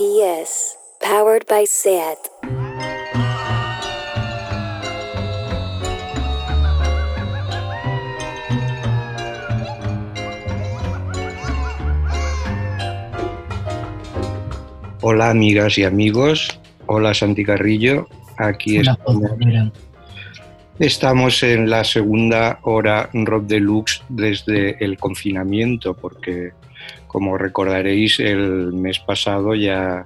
SPS, 0.00 0.78
powered 0.98 1.44
by 1.46 1.66
SAT. 1.66 2.16
Hola 15.02 15.28
amigas 15.28 15.76
y 15.76 15.84
amigos, 15.84 16.58
hola 16.86 17.12
Santi 17.12 17.44
Carrillo, 17.44 18.08
aquí 18.38 18.78
Hola, 18.78 18.92
estamos, 18.92 19.36
mira. 19.36 19.72
estamos 20.78 21.42
en 21.42 21.68
la 21.68 21.84
segunda 21.84 22.58
hora 22.62 23.10
Rock 23.12 23.44
Deluxe 23.44 24.02
desde 24.08 24.82
el 24.82 24.96
confinamiento, 24.96 25.92
porque 25.92 26.52
como 27.10 27.36
recordaréis 27.36 28.20
el 28.20 28.72
mes 28.72 29.00
pasado 29.00 29.56
ya 29.56 30.04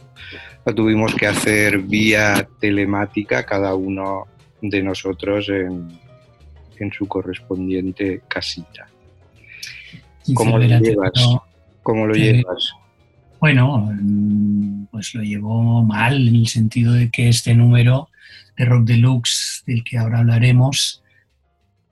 lo 0.64 0.74
tuvimos 0.74 1.14
que 1.14 1.26
hacer 1.26 1.80
vía 1.80 2.48
telemática 2.60 3.44
cada 3.44 3.74
uno 3.74 4.26
de 4.62 4.82
nosotros 4.82 5.50
en, 5.50 5.86
en 6.78 6.90
su 6.92 7.06
correspondiente 7.06 8.22
casita. 8.26 8.88
¿Cómo 10.34 10.58
lo 10.58 10.64
llevas? 10.66 11.10
no- 11.16 11.42
¿Cómo 11.82 12.06
lo 12.06 12.14
llevas? 12.14 12.72
Bueno, 13.38 13.90
mm, 14.00 14.86
pues 14.86 15.14
lo 15.14 15.22
llevó 15.22 15.82
mal 15.82 16.26
en 16.28 16.36
el 16.36 16.46
sentido 16.48 16.94
de 16.94 17.10
que 17.10 17.28
este 17.28 17.54
número 17.54 18.08
de 18.56 18.64
Rock 18.64 18.84
Deluxe, 18.86 19.62
del 19.66 19.84
que 19.84 19.98
ahora 19.98 20.20
hablaremos, 20.20 21.02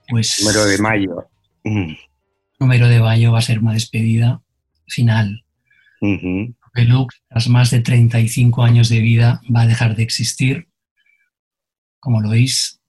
pues 0.08 0.40
Número 0.42 0.64
de 0.64 0.78
mayo. 0.78 1.26
Mm, 1.64 1.92
número 2.58 2.88
de 2.88 3.00
mayo 3.00 3.32
va 3.32 3.40
a 3.40 3.42
ser 3.42 3.58
una 3.58 3.74
despedida 3.74 4.40
final. 4.86 5.44
Rock 6.60 6.74
Deluxe, 6.74 7.22
tras 7.28 7.48
más 7.48 7.70
de 7.70 7.80
35 7.80 8.62
años 8.64 8.88
de 8.88 9.00
vida, 9.00 9.40
va 9.54 9.62
a 9.62 9.66
dejar 9.66 9.94
de 9.96 10.02
existir. 10.02 10.68
Como 12.00 12.20
lo 12.20 12.30
veis, 12.30 12.80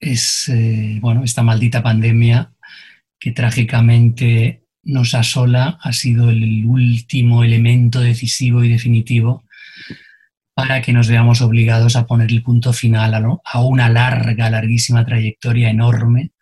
es 0.00 0.48
eh, 0.48 0.98
bueno, 1.00 1.24
esta 1.24 1.42
maldita 1.42 1.82
pandemia 1.82 2.52
que 3.18 3.32
trágicamente 3.32 4.64
nos 4.84 5.14
asola 5.14 5.78
ha 5.80 5.92
sido 5.92 6.30
el 6.30 6.64
último 6.66 7.44
elemento 7.44 8.00
decisivo 8.00 8.64
y 8.64 8.68
definitivo 8.68 9.44
para 10.54 10.82
que 10.82 10.92
nos 10.92 11.08
veamos 11.08 11.40
obligados 11.40 11.94
a 11.96 12.06
poner 12.06 12.30
el 12.30 12.42
punto 12.42 12.72
final 12.72 13.14
a, 13.14 13.20
lo- 13.20 13.40
a 13.44 13.62
una 13.64 13.88
larga, 13.88 14.50
larguísima 14.50 15.04
trayectoria 15.06 15.70
enorme 15.70 16.32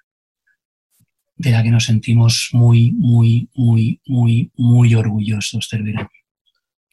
de 1.40 1.50
la 1.52 1.62
que 1.62 1.70
nos 1.70 1.86
sentimos 1.86 2.50
muy, 2.52 2.92
muy, 2.92 3.48
muy, 3.54 4.00
muy, 4.06 4.50
muy 4.56 4.94
orgullosos, 4.94 5.68
Cervera. 5.68 6.08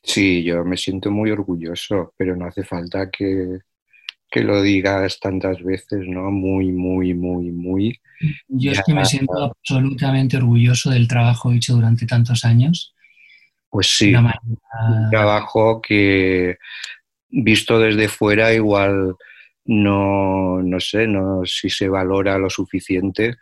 Sí, 0.02 0.42
yo 0.44 0.64
me 0.64 0.78
siento 0.78 1.12
muy 1.12 1.32
orgulloso, 1.32 2.14
pero 2.18 2.36
no 2.38 2.46
hace 2.46 2.64
falta 2.64 3.12
que, 3.12 3.60
que 4.32 4.42
lo 4.42 4.62
digas 4.62 5.20
tantas 5.20 5.62
veces, 5.62 6.08
¿no? 6.08 6.32
Muy, 6.32 6.72
muy, 6.72 7.14
muy, 7.14 7.52
muy. 7.52 8.00
Yo 8.48 8.72
es 8.72 8.82
que 8.86 8.94
me 8.94 9.04
siento 9.04 9.34
absolutamente 9.44 10.38
orgulloso 10.38 10.92
del 10.92 11.10
trabajo 11.10 11.52
hecho 11.52 11.74
durante 11.74 12.06
tantos 12.06 12.46
años. 12.46 12.96
Pues 13.70 13.88
sí, 13.88 14.16
un 14.16 15.10
trabajo 15.12 15.82
que 15.82 16.56
visto 17.30 17.78
desde 17.80 18.08
fuera 18.08 18.54
igual 18.54 19.14
no, 19.66 20.62
no 20.64 20.80
sé, 20.80 21.06
no 21.06 21.42
si 21.46 21.70
se 21.70 21.90
valora 21.90 22.38
lo 22.38 22.50
suficiente, 22.50 23.36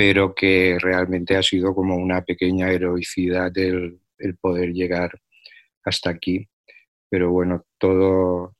pero 0.00 0.34
que 0.34 0.78
realmente 0.80 1.36
ha 1.36 1.42
sido 1.42 1.74
como 1.74 1.94
una 1.94 2.22
pequeña 2.22 2.70
heroicidad 2.70 3.52
el, 3.58 4.00
poder 4.40 4.72
llegar 4.72 5.20
hasta 5.84 6.08
aquí. 6.08 6.48
Pero 7.10 7.30
bueno, 7.30 7.66
todo 7.76 8.56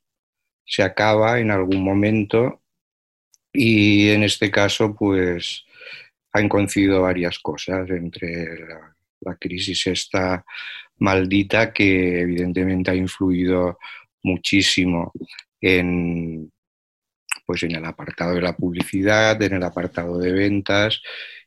se 0.63 0.83
acaba 0.83 1.39
en 1.39 1.49
algún 1.49 1.83
momento 1.83 2.61
y 3.51 4.09
en 4.09 4.21
este 4.21 4.51
caso 4.51 4.95
pues 4.95 5.65
han 6.31 6.47
coincidido 6.47 7.01
varias 7.01 7.39
cosas 7.39 7.89
entre 7.89 8.59
la, 8.59 8.95
la 9.21 9.35
crisis 9.35 9.87
esta 9.87 10.45
maldita 10.97 11.73
que 11.73 12.21
evidentemente 12.21 12.91
ha 12.91 12.95
influido 12.95 13.79
muchísimo 14.21 15.11
en 15.59 16.51
pues 17.51 17.63
en 17.63 17.75
el 17.75 17.83
apartado 17.83 18.35
de 18.35 18.41
la 18.41 18.55
publicidad, 18.55 19.41
en 19.41 19.55
el 19.55 19.63
apartado 19.63 20.17
de 20.17 20.31
ventas 20.31 21.01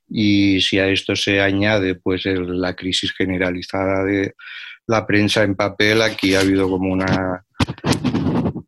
y 0.06 0.60
si 0.60 0.78
a 0.78 0.86
esto 0.86 1.16
se 1.16 1.40
añade 1.40 1.94
pues 1.94 2.26
la 2.26 2.76
crisis 2.76 3.14
generalizada 3.14 4.04
de 4.04 4.34
la 4.86 5.06
prensa 5.06 5.44
en 5.44 5.54
papel, 5.54 6.02
aquí 6.02 6.34
ha 6.34 6.40
habido 6.40 6.68
como 6.68 6.92
una 6.92 7.42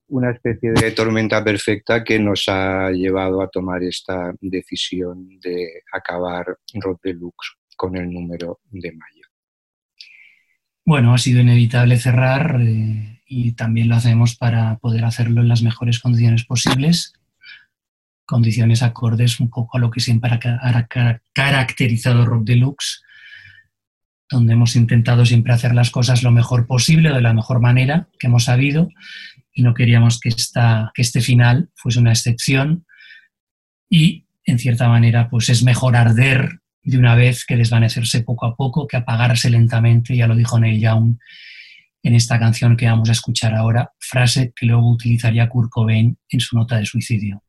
una 0.08 0.30
especie 0.30 0.72
de 0.72 0.92
tormenta 0.92 1.44
perfecta 1.44 2.02
que 2.02 2.18
nos 2.18 2.44
ha 2.48 2.90
llevado 2.90 3.42
a 3.42 3.48
tomar 3.48 3.82
esta 3.82 4.32
decisión 4.40 5.38
de 5.40 5.82
acabar 5.92 6.56
Rock 6.72 7.00
Deluxe 7.04 7.58
con 7.76 7.98
el 7.98 8.10
número 8.10 8.60
de 8.70 8.92
mayo. 8.92 9.26
Bueno, 10.86 11.12
ha 11.12 11.18
sido 11.18 11.42
inevitable 11.42 11.98
cerrar 11.98 12.62
eh, 12.62 13.20
y 13.26 13.52
también 13.52 13.88
lo 13.88 13.96
hacemos 13.96 14.36
para 14.36 14.78
poder 14.78 15.04
hacerlo 15.04 15.42
en 15.42 15.48
las 15.48 15.62
mejores 15.62 15.98
condiciones 15.98 16.44
posibles, 16.44 17.12
condiciones 18.26 18.82
acordes 18.82 19.40
un 19.40 19.48
poco 19.48 19.78
a 19.78 19.80
lo 19.80 19.90
que 19.90 20.00
siempre 20.00 20.32
ha 20.32 20.38
ca- 20.38 20.58
ha 20.60 20.86
ca- 20.86 21.22
caracterizado 21.32 22.26
Rock 22.26 22.44
Deluxe, 22.44 23.00
donde 24.28 24.54
hemos 24.54 24.74
intentado 24.76 25.24
siempre 25.24 25.52
hacer 25.52 25.74
las 25.74 25.90
cosas 25.90 26.22
lo 26.22 26.32
mejor 26.32 26.66
posible, 26.66 27.12
de 27.12 27.20
la 27.20 27.32
mejor 27.32 27.60
manera 27.60 28.08
que 28.18 28.26
hemos 28.26 28.44
sabido, 28.44 28.88
y 29.52 29.62
no 29.62 29.72
queríamos 29.72 30.18
que, 30.20 30.28
esta, 30.30 30.90
que 30.94 31.02
este 31.02 31.20
final 31.20 31.70
fuese 31.76 32.00
una 32.00 32.10
excepción. 32.10 32.84
Y, 33.88 34.26
en 34.44 34.58
cierta 34.58 34.88
manera, 34.88 35.30
pues 35.30 35.48
es 35.48 35.62
mejor 35.62 35.94
arder 35.96 36.58
de 36.82 36.98
una 36.98 37.14
vez 37.14 37.44
que 37.46 37.56
desvanecerse 37.56 38.22
poco 38.22 38.46
a 38.46 38.56
poco, 38.56 38.86
que 38.86 38.96
apagarse 38.96 39.48
lentamente, 39.48 40.16
ya 40.16 40.26
lo 40.26 40.34
dijo 40.36 40.58
Neil 40.58 40.80
Young 40.80 41.16
en 42.02 42.14
esta 42.14 42.38
canción 42.38 42.76
que 42.76 42.86
vamos 42.86 43.08
a 43.08 43.12
escuchar 43.12 43.54
ahora, 43.54 43.90
frase 43.98 44.52
que 44.54 44.66
luego 44.66 44.90
utilizaría 44.90 45.48
Kurt 45.48 45.70
Cobain 45.70 46.16
en 46.28 46.40
su 46.40 46.56
nota 46.56 46.76
de 46.76 46.86
suicidio. 46.86 47.42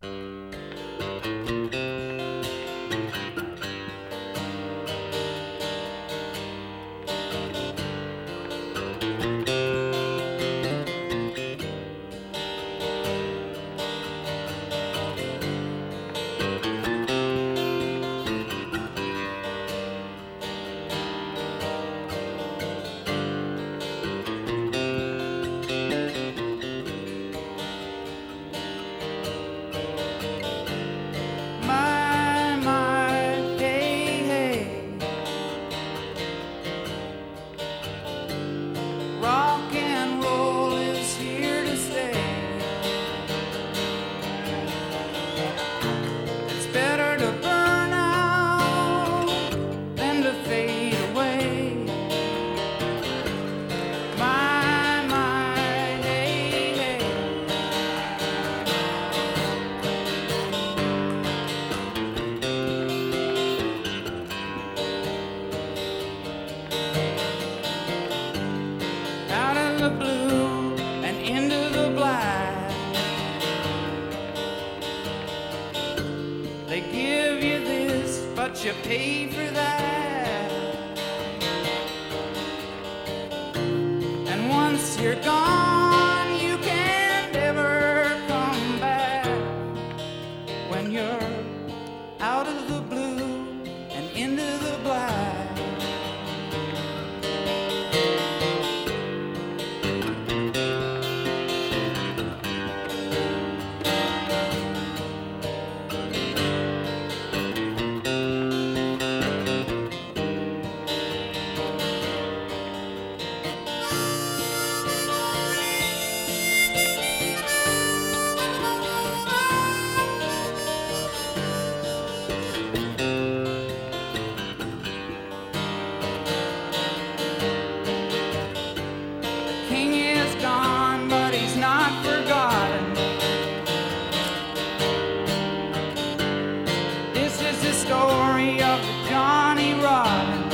the 137.67 137.73
story 137.73 138.61
of 138.61 138.81
the 138.81 139.09
Johnny 139.09 139.73
Rotten. 139.73 140.47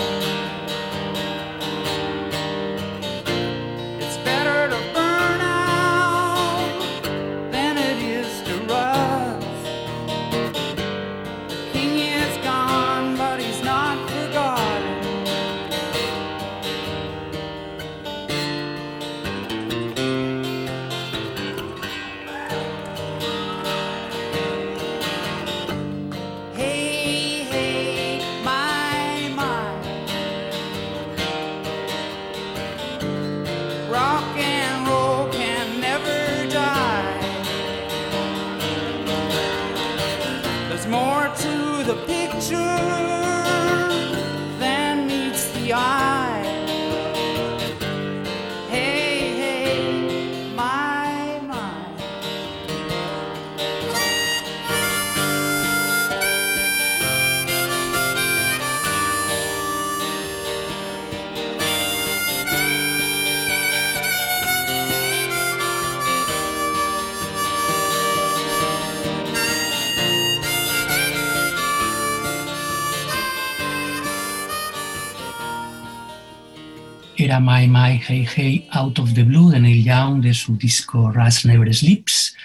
Hey 78.06 78.28
Hey 78.36 78.68
Out 78.72 79.00
of 79.00 79.14
the 79.14 79.24
Blue 79.24 79.50
de 79.50 79.62
Neil 79.62 79.82
Young 79.82 80.22
de 80.22 80.34
su 80.34 80.58
disco 80.58 81.10
Rust 81.10 81.46
Never 81.46 81.74
Sleeps. 81.74 82.36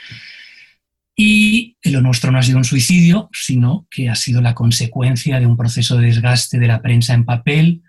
Y 1.17 1.77
lo 1.83 2.01
nuestro 2.01 2.31
no 2.31 2.39
ha 2.39 2.43
sido 2.43 2.59
un 2.59 2.65
suicidio, 2.65 3.29
sino 3.33 3.89
que 3.91 4.09
ha 4.09 4.15
sido 4.15 4.41
la 4.41 4.55
consecuencia 4.55 5.41
de 5.41 5.47
un 5.47 5.57
proceso 5.57 5.97
de 5.97 6.07
desgaste 6.07 6.61
de 6.61 6.69
la 6.69 6.81
prensa 6.81 7.15
en 7.15 7.25
papel, 7.25 7.83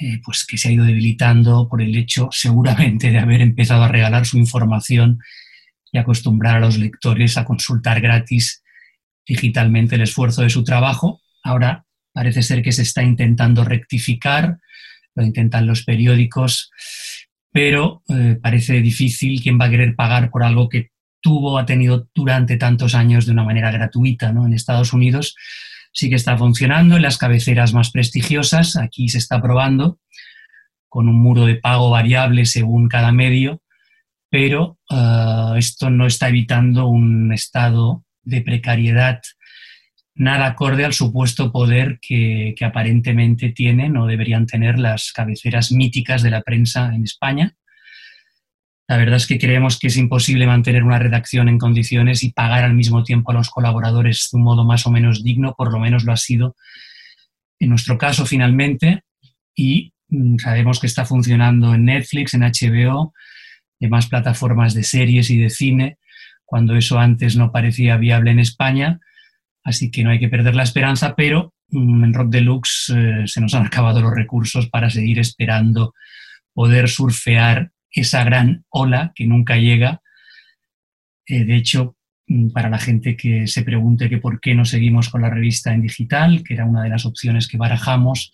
eh, 0.00 0.20
pues 0.24 0.46
que 0.46 0.56
se 0.56 0.68
ha 0.68 0.72
ido 0.72 0.86
debilitando 0.86 1.68
por 1.68 1.82
el 1.82 1.94
hecho 1.94 2.28
seguramente 2.32 3.10
de 3.10 3.18
haber 3.18 3.42
empezado 3.42 3.82
a 3.82 3.88
regalar 3.88 4.24
su 4.24 4.38
información 4.38 5.18
y 5.92 5.98
acostumbrar 5.98 6.56
a 6.56 6.60
los 6.60 6.78
lectores 6.78 7.36
a 7.36 7.44
consultar 7.44 8.00
gratis 8.00 8.62
digitalmente 9.26 9.96
el 9.96 10.02
esfuerzo 10.02 10.40
de 10.40 10.50
su 10.50 10.64
trabajo. 10.64 11.20
Ahora 11.42 11.84
parece 12.14 12.42
ser 12.42 12.62
que 12.62 12.72
se 12.72 12.82
está 12.82 13.02
intentando 13.02 13.64
rectificar, 13.64 14.58
lo 15.18 15.24
intentan 15.24 15.66
los 15.66 15.84
periódicos, 15.84 16.70
pero 17.50 18.02
eh, 18.08 18.38
parece 18.40 18.80
difícil 18.80 19.42
quién 19.42 19.58
va 19.60 19.64
a 19.66 19.70
querer 19.70 19.96
pagar 19.96 20.30
por 20.30 20.44
algo 20.44 20.68
que 20.68 20.90
tuvo, 21.20 21.58
ha 21.58 21.66
tenido 21.66 22.08
durante 22.14 22.56
tantos 22.56 22.94
años 22.94 23.26
de 23.26 23.32
una 23.32 23.42
manera 23.42 23.72
gratuita. 23.72 24.32
¿no? 24.32 24.46
En 24.46 24.52
Estados 24.52 24.92
Unidos 24.92 25.34
sí 25.92 26.08
que 26.08 26.14
está 26.14 26.38
funcionando 26.38 26.96
en 26.96 27.02
las 27.02 27.18
cabeceras 27.18 27.74
más 27.74 27.90
prestigiosas, 27.90 28.76
aquí 28.76 29.08
se 29.08 29.18
está 29.18 29.42
probando 29.42 29.98
con 30.88 31.08
un 31.08 31.20
muro 31.20 31.44
de 31.44 31.56
pago 31.56 31.90
variable 31.90 32.46
según 32.46 32.88
cada 32.88 33.10
medio, 33.10 33.60
pero 34.30 34.78
eh, 34.88 35.54
esto 35.56 35.90
no 35.90 36.06
está 36.06 36.28
evitando 36.28 36.86
un 36.86 37.32
estado 37.32 38.04
de 38.22 38.40
precariedad 38.42 39.20
nada 40.18 40.46
acorde 40.46 40.84
al 40.84 40.92
supuesto 40.92 41.52
poder 41.52 42.00
que, 42.00 42.54
aparentemente 42.60 43.50
tienen 43.50 43.96
o 43.96 44.06
deberían 44.06 44.46
tener 44.46 44.78
las 44.78 45.12
cabeceras 45.12 45.72
míticas 45.72 46.22
de 46.22 46.30
la 46.30 46.42
prensa 46.42 46.92
en 46.94 47.04
España. 47.04 47.54
La 48.88 48.96
verdad 48.96 49.16
es 49.16 49.26
que 49.26 49.38
creemos 49.38 49.78
que 49.78 49.86
es 49.86 49.96
imposible 49.96 50.46
mantener 50.46 50.82
una 50.82 50.98
redacción 50.98 51.48
en 51.48 51.58
condiciones 51.58 52.24
y 52.24 52.32
pagar 52.32 52.64
al 52.64 52.74
mismo 52.74 53.04
tiempo 53.04 53.30
a 53.30 53.34
los 53.34 53.48
colaboradores 53.48 54.28
de 54.32 54.38
un 54.38 54.44
modo 54.44 54.64
más 54.64 54.86
o 54.86 54.90
menos 54.90 55.22
digno, 55.22 55.54
por 55.56 55.72
lo 55.72 55.78
menos 55.78 56.04
lo 56.04 56.12
ha 56.12 56.16
sido 56.16 56.56
en 57.60 57.70
nuestro 57.70 57.98
caso 57.98 58.24
finalmente, 58.24 59.02
y 59.54 59.92
mm, 60.08 60.38
sabemos 60.38 60.80
que 60.80 60.86
está 60.86 61.04
funcionando 61.04 61.74
en 61.74 61.84
Netflix, 61.84 62.34
en 62.34 62.42
HBO, 62.42 63.12
demás 63.80 64.06
plataformas 64.06 64.74
de 64.74 64.82
series 64.82 65.30
y 65.30 65.38
de 65.38 65.50
cine, 65.50 65.98
cuando 66.44 66.76
eso 66.76 66.98
antes 66.98 67.36
no 67.36 67.52
parecía 67.52 67.96
viable 67.96 68.30
en 68.30 68.38
España 68.38 69.00
Así 69.68 69.90
que 69.90 70.02
no 70.02 70.08
hay 70.08 70.18
que 70.18 70.30
perder 70.30 70.54
la 70.54 70.62
esperanza, 70.62 71.14
pero 71.14 71.52
mm, 71.68 72.04
en 72.04 72.14
Rock 72.14 72.30
Deluxe 72.30 72.88
eh, 72.96 73.22
se 73.26 73.38
nos 73.42 73.52
han 73.52 73.66
acabado 73.66 74.00
los 74.00 74.14
recursos 74.14 74.66
para 74.70 74.88
seguir 74.88 75.18
esperando 75.18 75.92
poder 76.54 76.88
surfear 76.88 77.70
esa 77.90 78.24
gran 78.24 78.64
ola 78.70 79.12
que 79.14 79.26
nunca 79.26 79.56
llega. 79.58 80.00
Eh, 81.26 81.44
de 81.44 81.54
hecho, 81.54 81.98
mm, 82.28 82.48
para 82.48 82.70
la 82.70 82.78
gente 82.78 83.14
que 83.14 83.46
se 83.46 83.62
pregunte 83.62 84.08
que 84.08 84.16
por 84.16 84.40
qué 84.40 84.54
no 84.54 84.64
seguimos 84.64 85.10
con 85.10 85.20
la 85.20 85.28
revista 85.28 85.74
en 85.74 85.82
digital, 85.82 86.42
que 86.42 86.54
era 86.54 86.64
una 86.64 86.82
de 86.82 86.88
las 86.88 87.04
opciones 87.04 87.46
que 87.46 87.58
barajamos, 87.58 88.32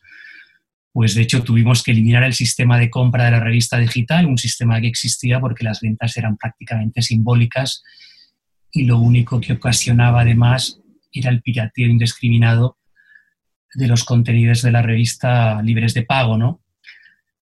pues 0.92 1.16
de 1.16 1.22
hecho 1.22 1.42
tuvimos 1.42 1.82
que 1.82 1.90
eliminar 1.90 2.22
el 2.22 2.34
sistema 2.34 2.78
de 2.78 2.90
compra 2.90 3.24
de 3.24 3.32
la 3.32 3.40
revista 3.40 3.78
digital, 3.78 4.26
un 4.26 4.38
sistema 4.38 4.80
que 4.80 4.86
existía 4.86 5.40
porque 5.40 5.64
las 5.64 5.80
ventas 5.80 6.16
eran 6.16 6.36
prácticamente 6.36 7.02
simbólicas 7.02 7.82
y 8.70 8.84
lo 8.84 9.00
único 9.00 9.40
que 9.40 9.54
ocasionaba 9.54 10.20
además 10.20 10.80
era 11.14 11.30
el 11.30 11.42
pirateo 11.42 11.88
indiscriminado 11.88 12.78
de 13.74 13.88
los 13.88 14.04
contenidos 14.04 14.62
de 14.62 14.72
la 14.72 14.82
revista 14.82 15.62
libres 15.62 15.94
de 15.94 16.02
pago, 16.02 16.36
¿no? 16.36 16.62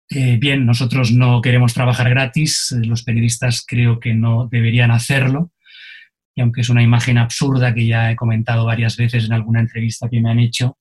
Eh, 0.09 0.37
bien, 0.37 0.65
nosotros 0.65 1.11
no 1.11 1.41
queremos 1.41 1.73
trabajar 1.73 2.09
gratis, 2.09 2.71
eh, 2.71 2.85
los 2.85 3.03
periodistas 3.03 3.63
creo 3.65 3.99
que 3.99 4.13
no 4.13 4.47
deberían 4.51 4.91
hacerlo, 4.91 5.51
y 6.35 6.41
aunque 6.41 6.61
es 6.61 6.69
una 6.69 6.83
imagen 6.83 7.17
absurda 7.17 7.73
que 7.73 7.87
ya 7.87 8.11
he 8.11 8.15
comentado 8.15 8.65
varias 8.65 8.97
veces 8.97 9.25
en 9.25 9.33
alguna 9.33 9.61
entrevista 9.61 10.07
que 10.09 10.21
me 10.21 10.29
han 10.29 10.39
hecho, 10.39 10.77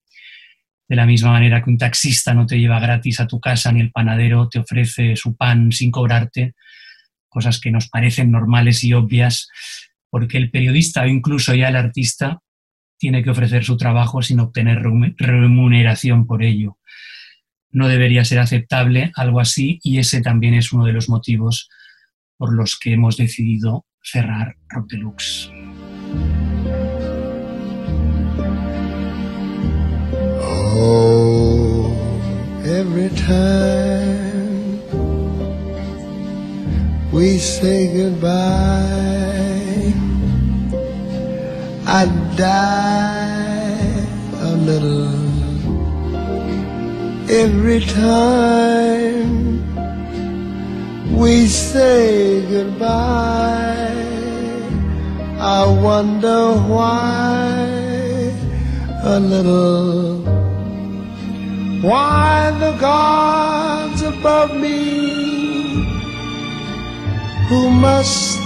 de 0.89 0.97
la 0.97 1.07
misma 1.07 1.33
manera 1.33 1.63
que 1.63 1.71
un 1.71 1.79
taxista 1.79 2.35
no 2.35 2.47
te 2.47 2.59
lleva 2.59 2.81
gratis 2.81 3.21
a 3.21 3.27
tu 3.27 3.41
casa 3.41 3.73
ni 3.73 3.81
el 3.81 3.91
panadero 3.91 4.49
te 4.49 4.59
ofrece 4.59 5.17
su 5.17 5.35
pan 5.37 5.73
sin 5.73 5.91
cobrarte, 5.91 6.55
cosas 7.29 7.59
que 7.61 7.71
nos 7.71 7.89
parecen 7.89 8.31
normales 8.31 8.85
y 8.85 8.93
obvias, 8.93 9.49
porque 10.11 10.37
el 10.37 10.51
periodista 10.51 11.03
o 11.03 11.07
incluso 11.07 11.55
ya 11.55 11.69
el 11.69 11.77
artista 11.77 12.41
tiene 12.99 13.23
que 13.23 13.31
ofrecer 13.31 13.65
su 13.65 13.77
trabajo 13.77 14.23
sin 14.23 14.41
obtener 14.41 14.83
remuneración 15.19 16.27
por 16.27 16.43
ello. 16.43 16.79
No 17.71 17.89
debería 17.89 18.25
ser 18.25 18.39
aceptable 18.39 19.11
algo 19.17 19.41
así 19.41 19.81
y 19.83 19.99
ese 19.99 20.21
también 20.21 20.55
es 20.55 20.73
uno 20.73 20.85
de 20.85 20.93
los 20.93 21.09
motivos 21.09 21.69
por 22.37 22.55
los 22.55 22.79
que 22.79 22.93
hemos 22.93 23.17
decidido 23.17 23.87
cerrar 24.03 24.57
Rock 24.69 24.91
Deluxe. 24.91 25.51
Oh, 30.77 31.93
every 32.65 33.09
time 33.11 34.81
we 37.13 37.39
say 37.39 37.93
goodbye. 37.95 39.14
I 41.97 42.07
die 42.35 44.07
a 44.51 44.53
little 44.69 45.15
every 47.31 47.83
time 47.85 49.63
we 51.17 51.47
say 51.47 52.45
goodbye. 52.51 53.95
I 55.39 55.63
wonder 55.89 56.55
why 56.73 57.63
a 59.05 59.21
little. 59.21 60.19
Why 61.81 62.51
the 62.59 62.73
gods 62.81 64.03
above 64.03 64.57
me 64.57 64.81
who 67.49 67.71
must 67.71 68.41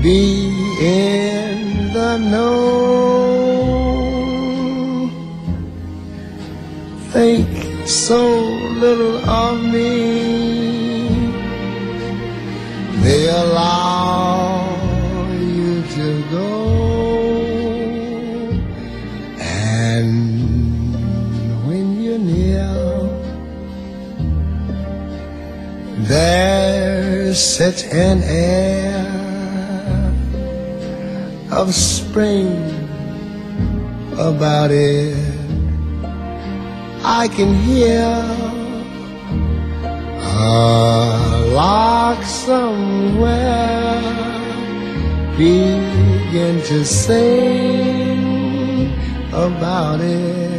be 0.00 0.46
in 0.80 1.79
the 1.92 2.16
know. 2.18 2.70
Think 7.10 7.48
so 7.86 8.20
little 8.84 9.18
of 9.28 9.62
me. 9.64 11.08
They 13.02 13.28
allow 13.28 14.78
you 15.32 15.82
to 15.82 16.22
go. 16.30 16.50
And 19.40 20.12
when 21.66 22.00
you're 22.00 22.18
near, 22.18 22.70
there's 26.06 27.40
such 27.40 27.84
an 27.84 28.22
air 28.22 29.19
of 31.52 31.74
spring 31.74 32.48
about 34.12 34.70
it. 34.70 35.16
I 37.02 37.28
can 37.28 37.54
hear 37.54 38.06
a 40.22 41.50
lark 41.52 42.22
somewhere 42.24 44.00
begin 45.36 46.60
to 46.62 46.84
sing 46.84 48.20
about 49.32 50.00
it. 50.00 50.50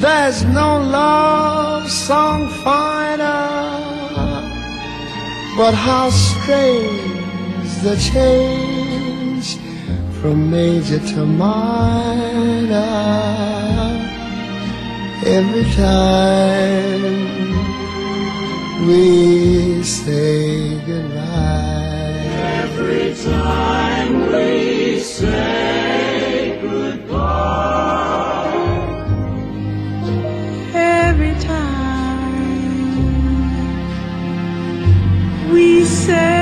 There's 0.00 0.44
no 0.44 0.78
love 0.78 1.90
song 1.90 2.48
finer, 2.64 3.26
but 5.56 5.74
how 5.74 6.10
strange 6.10 7.82
the 7.82 7.96
change 7.96 8.77
from 10.20 10.50
major 10.50 10.98
to 10.98 11.24
minor 11.24 12.74
every 15.24 15.64
time 15.74 17.02
we 18.86 19.82
say 19.84 20.80
goodbye. 20.86 22.24
Every 22.64 23.14
time 23.14 24.12
we 24.32 24.98
say 25.00 26.58
goodbye. 26.62 27.78
Every 30.74 31.34
time 31.40 32.32
we 35.52 35.84
say 35.84 36.37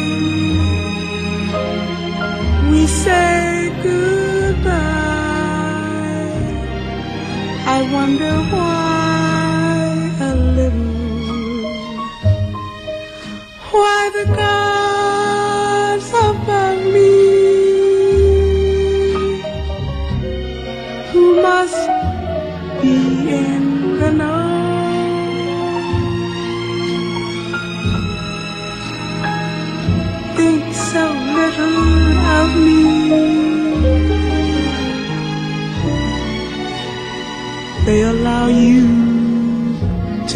we 2.70 2.86
say 2.86 3.72
goodbye. 3.82 4.78
I 7.76 7.78
wonder 7.92 8.34
why. 8.52 8.67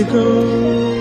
Go. 0.05 0.92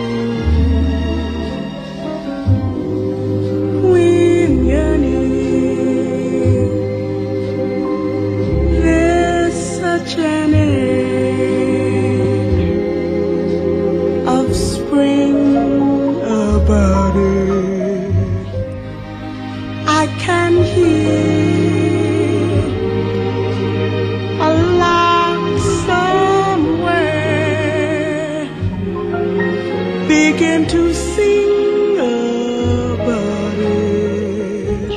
Begin 30.11 30.61
to 30.67 30.93
sing 30.93 31.97
about 31.97 33.57
it. 33.59 34.91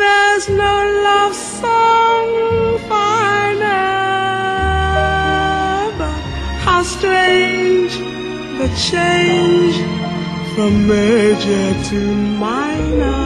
There's 0.00 0.46
no 0.48 0.74
love 1.08 1.34
song 1.62 2.28
finer, 2.88 3.86
but 6.00 6.20
how 6.66 6.82
strange 6.82 7.92
the 8.60 8.68
change 8.90 9.76
from 10.54 10.72
major 10.94 11.68
to 11.90 12.00
minor. 12.44 13.22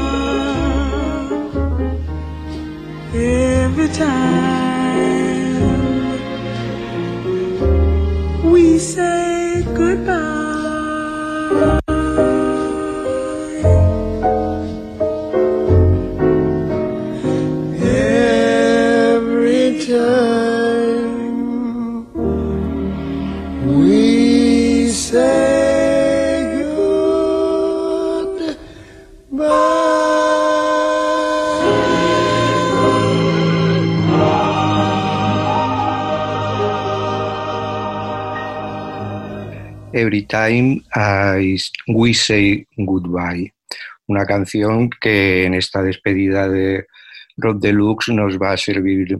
Every 3.15 3.91
time 4.05 4.29
we 8.53 8.65
say 8.79 9.18
Time 40.23 40.83
I, 40.95 41.59
We 41.89 42.15
Say 42.15 42.67
Goodbye, 42.77 43.53
una 44.07 44.25
canción 44.25 44.91
que 44.91 45.45
en 45.45 45.55
esta 45.55 45.83
despedida 45.83 46.49
de 46.49 46.87
Rock 47.37 47.61
Deluxe 47.61 48.09
nos 48.09 48.39
va 48.39 48.53
a 48.53 48.57
servir 48.57 49.19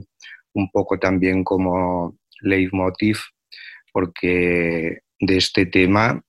un 0.53 0.71
poco 0.71 0.97
también 0.99 1.43
como 1.43 2.17
leitmotiv, 2.41 3.19
porque 3.91 4.99
de 5.19 5.37
este 5.37 5.65
tema, 5.65 6.23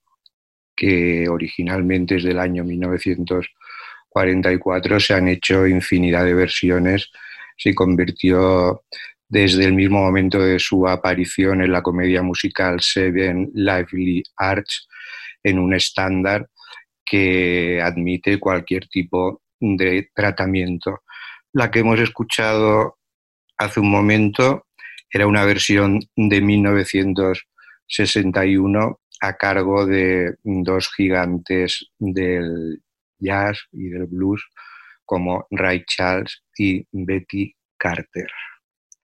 que 0.77 1.29
originalmente 1.29 2.17
es 2.17 2.25
del 2.25 2.39
año 2.39 2.65
1944, 2.65 5.01
se 5.01 5.15
han 5.15 5.29
hecho 5.29 5.67
infinidad 5.67 6.25
de 6.25 6.35
versiones, 6.35 7.11
se 7.57 7.75
convirtió 7.75 8.85
desde 9.31 9.65
el 9.65 9.73
mismo 9.73 10.01
momento 10.01 10.39
de 10.41 10.59
su 10.59 10.87
aparición 10.89 11.63
en 11.63 11.73
la 11.73 11.83
comedia 11.83 12.21
musical 12.21 12.81
Seven 12.81 13.53
Lively 13.55 14.25
Arts 14.37 14.89
en 15.43 15.59
un 15.61 15.73
estándar 15.73 16.51
que 17.05 17.81
admite 17.81 18.41
cualquier 18.41 18.89
tipo 18.89 19.43
de 19.61 20.11
tratamiento. 20.13 21.05
La 21.53 21.71
que 21.71 21.79
hemos 21.79 22.01
escuchado 22.01 22.99
hace 23.57 23.79
un 23.79 23.89
momento 23.91 24.67
era 25.09 25.29
una 25.29 25.45
versión 25.45 26.01
de 26.17 26.41
1961 26.41 29.01
a 29.21 29.37
cargo 29.37 29.87
de 29.87 30.35
dos 30.43 30.93
gigantes 30.93 31.89
del 31.99 32.83
jazz 33.19 33.61
y 33.71 33.91
del 33.91 34.07
blues 34.07 34.45
como 35.05 35.47
Ray 35.51 35.85
Charles 35.87 36.43
y 36.57 36.85
Betty 36.91 37.55
Carter. 37.77 38.29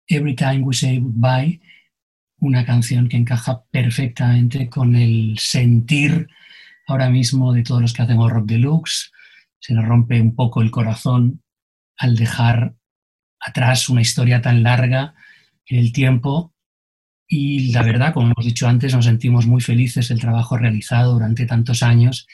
Every 0.09 0.35
Time 0.35 0.61
We 0.61 0.75
Say 0.75 0.99
Goodbye, 0.99 1.61
una 2.39 2.65
canción 2.65 3.09
que 3.09 3.17
encaja 3.17 3.65
perfectamente 3.71 4.69
con 4.69 4.95
el 4.95 5.39
sentir 5.39 6.29
ahora 6.87 7.11
mismo 7.11 7.53
de 7.53 7.63
todos 7.63 7.83
los 7.83 7.93
que 7.93 8.03
hacemos 8.03 8.31
rock 8.31 8.47
deluxe. 8.47 9.11
Se 9.59 9.75
nos 9.75 9.85
rompe 9.85 10.21
un 10.21 10.35
poco 10.35 10.63
el 10.63 10.71
corazón 10.71 11.43
al 11.97 12.17
dejar 12.17 12.75
atrás 13.41 13.89
una 13.89 14.03
historia 14.03 14.41
tan 14.41 14.63
larga 14.63 15.15
en 15.67 15.79
el 15.79 15.93
tiempo 15.93 16.55
y 17.29 17.73
la 17.73 17.83
verdad, 17.83 18.15
como 18.15 18.27
hemos 18.27 18.45
dicho 18.45 18.69
antes, 18.69 18.95
nos 18.95 19.05
sentimos 19.05 19.47
muy 19.47 19.61
felices 19.61 20.09
del 20.09 20.21
trabajo 20.21 20.57
realizado 20.57 21.15
durante 21.15 21.47
tantos 21.47 21.83
años 21.83 22.29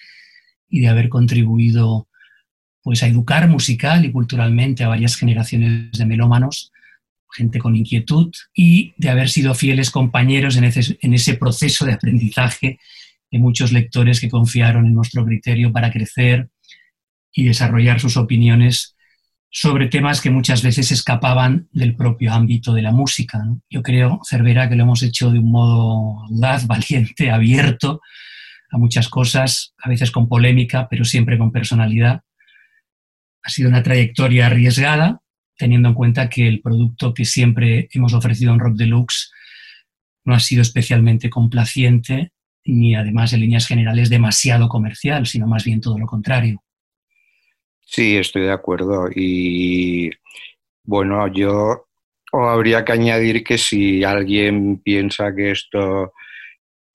y 0.68 0.80
de 0.80 0.88
haber 0.88 1.08
contribuido 1.08 2.08
pues 2.82 3.02
a 3.02 3.06
educar 3.06 3.48
musical 3.48 4.04
y 4.04 4.12
culturalmente 4.12 4.84
a 4.84 4.88
varias 4.88 5.16
generaciones 5.16 5.92
de 5.92 6.04
melómanos 6.04 6.72
gente 7.34 7.58
con 7.58 7.76
inquietud 7.76 8.30
y 8.54 8.94
de 8.96 9.10
haber 9.10 9.28
sido 9.28 9.54
fieles 9.54 9.90
compañeros 9.90 10.56
en 10.56 10.64
ese, 10.64 10.98
en 11.00 11.14
ese, 11.14 11.34
proceso 11.34 11.84
de 11.84 11.92
aprendizaje 11.92 12.78
de 13.30 13.38
muchos 13.38 13.72
lectores 13.72 14.20
que 14.20 14.28
confiaron 14.28 14.86
en 14.86 14.94
nuestro 14.94 15.24
criterio 15.24 15.72
para 15.72 15.90
crecer 15.90 16.48
y 17.32 17.44
desarrollar 17.44 18.00
sus 18.00 18.16
opiniones 18.16 18.96
sobre 19.50 19.88
temas 19.88 20.20
que 20.20 20.30
muchas 20.30 20.62
veces 20.62 20.92
escapaban 20.92 21.68
del 21.72 21.94
propio 21.94 22.32
ámbito 22.32 22.72
de 22.72 22.82
la 22.82 22.90
música. 22.90 23.42
Yo 23.68 23.82
creo, 23.82 24.20
Cervera, 24.24 24.68
que 24.68 24.76
lo 24.76 24.84
hemos 24.84 25.02
hecho 25.02 25.30
de 25.30 25.38
un 25.38 25.50
modo 25.50 26.24
audaz, 26.24 26.66
valiente, 26.68 27.30
abierto 27.30 28.00
a 28.70 28.78
muchas 28.78 29.08
cosas, 29.08 29.74
a 29.78 29.88
veces 29.88 30.10
con 30.10 30.28
polémica, 30.28 30.88
pero 30.88 31.04
siempre 31.04 31.36
con 31.36 31.52
personalidad. 31.52 32.22
Ha 33.42 33.50
sido 33.50 33.68
una 33.68 33.82
trayectoria 33.82 34.46
arriesgada, 34.46 35.20
teniendo 35.56 35.88
en 35.88 35.94
cuenta 35.94 36.28
que 36.28 36.48
el 36.48 36.60
producto 36.60 37.14
que 37.14 37.24
siempre 37.24 37.88
hemos 37.92 38.14
ofrecido 38.14 38.52
en 38.52 38.60
Rock 38.60 38.76
Deluxe 38.76 39.32
no 40.24 40.34
ha 40.34 40.40
sido 40.40 40.62
especialmente 40.62 41.30
complaciente 41.30 42.32
ni 42.64 42.94
además 42.94 43.32
en 43.32 43.40
líneas 43.40 43.66
generales 43.66 44.08
demasiado 44.08 44.68
comercial, 44.68 45.26
sino 45.26 45.46
más 45.46 45.64
bien 45.64 45.80
todo 45.80 45.98
lo 45.98 46.06
contrario. 46.06 46.62
Sí, 47.80 48.16
estoy 48.16 48.42
de 48.42 48.52
acuerdo. 48.52 49.08
Y 49.14 50.10
bueno, 50.84 51.26
yo 51.28 51.86
habría 52.32 52.84
que 52.84 52.92
añadir 52.92 53.42
que 53.44 53.58
si 53.58 54.04
alguien 54.04 54.78
piensa 54.78 55.34
que 55.34 55.50
esto 55.50 56.12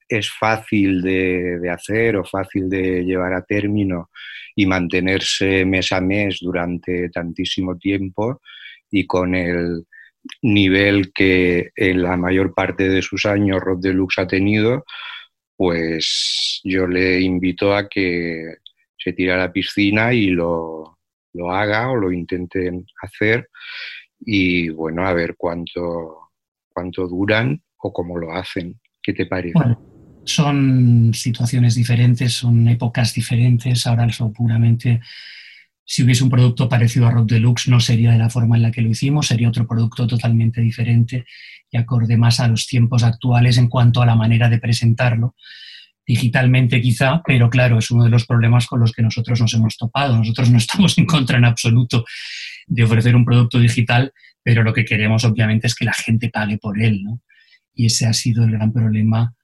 es 0.07 0.31
fácil 0.31 1.01
de, 1.01 1.59
de, 1.59 1.69
hacer 1.69 2.15
o 2.15 2.23
fácil 2.23 2.69
de 2.69 3.03
llevar 3.03 3.33
a 3.33 3.43
término 3.43 4.09
y 4.57 4.65
mantenerse 4.65 5.65
mes 5.65 5.91
a 5.91 6.01
mes 6.01 6.39
durante 6.41 7.09
tantísimo 7.09 7.77
tiempo 7.77 8.41
y 8.89 9.05
con 9.05 9.35
el 9.35 9.85
nivel 10.41 11.13
que 11.13 11.69
en 11.75 12.01
la 12.01 12.17
mayor 12.17 12.55
parte 12.55 12.89
de 12.89 13.03
sus 13.03 13.27
años 13.27 13.61
Rock 13.61 13.81
Deluxe 13.81 14.17
ha 14.17 14.27
tenido, 14.27 14.83
pues 15.55 16.59
yo 16.63 16.87
le 16.87 17.21
invito 17.21 17.75
a 17.75 17.87
que 17.87 18.55
se 18.97 19.13
tire 19.13 19.33
a 19.33 19.37
la 19.37 19.53
piscina 19.53 20.11
y 20.11 20.29
lo, 20.29 20.97
lo 21.33 21.51
haga 21.51 21.91
o 21.91 21.95
lo 21.95 22.11
intenten 22.11 22.83
hacer 23.03 23.49
y 24.19 24.69
bueno, 24.69 25.05
a 25.05 25.13
ver 25.13 25.35
cuánto, 25.37 26.31
cuánto 26.67 27.07
duran 27.07 27.61
o 27.77 27.93
cómo 27.93 28.17
lo 28.17 28.31
hacen. 28.31 28.79
¿Qué 29.03 29.13
te 29.13 29.27
parece? 29.27 29.59
Son 30.27 31.13
situaciones 31.13 31.75
diferentes, 31.75 32.33
son 32.33 32.67
épocas 32.67 33.13
diferentes, 33.13 33.87
ahora 33.87 34.07
puramente 34.35 35.01
Si 35.83 36.03
hubiese 36.03 36.23
un 36.23 36.29
producto 36.29 36.67
parecido 36.67 37.07
a 37.07 37.11
Rock 37.11 37.29
Deluxe, 37.29 37.69
no 37.69 37.79
sería 37.79 38.11
de 38.11 38.17
la 38.17 38.29
forma 38.29 38.57
en 38.57 38.63
la 38.63 38.71
que 38.71 38.81
lo 38.81 38.89
hicimos, 38.89 39.27
sería 39.27 39.47
otro 39.47 39.65
producto 39.65 40.05
totalmente 40.05 40.59
diferente 40.61 41.25
y 41.71 41.77
acorde 41.77 42.17
más 42.17 42.39
a 42.39 42.47
los 42.47 42.67
tiempos 42.67 43.03
actuales 43.03 43.57
en 43.57 43.69
cuanto 43.69 44.01
a 44.01 44.05
la 44.05 44.15
manera 44.15 44.49
de 44.49 44.59
presentarlo 44.59 45.35
digitalmente 46.07 46.81
quizá, 46.81 47.21
pero 47.25 47.49
claro, 47.49 47.77
es 47.79 47.91
uno 47.91 48.05
de 48.05 48.09
los 48.09 48.25
problemas 48.25 48.65
con 48.65 48.79
los 48.79 48.93
que 48.93 49.01
nosotros 49.01 49.41
nos 49.41 49.53
hemos 49.53 49.75
topado. 49.75 50.17
Nosotros 50.17 50.49
no 50.49 50.57
estamos 50.57 50.97
en 50.97 51.05
contra 51.05 51.37
en 51.37 51.45
absoluto 51.45 52.05
de 52.65 52.83
ofrecer 52.83 53.15
un 53.15 53.25
producto 53.25 53.59
digital, 53.59 54.13
pero 54.41 54.63
lo 54.63 54.73
que 54.73 54.85
queremos 54.85 55.25
obviamente 55.25 55.67
es 55.67 55.75
que 55.75 55.83
la 55.83 55.93
gente 55.93 56.29
pague 56.29 56.57
por 56.57 56.81
él, 56.81 57.03
¿no? 57.03 57.21
Y 57.73 57.87
ese 57.87 58.07
ha 58.07 58.13
sido 58.13 58.45
el 58.45 58.51
gran 58.51 58.71
problema 58.71 59.35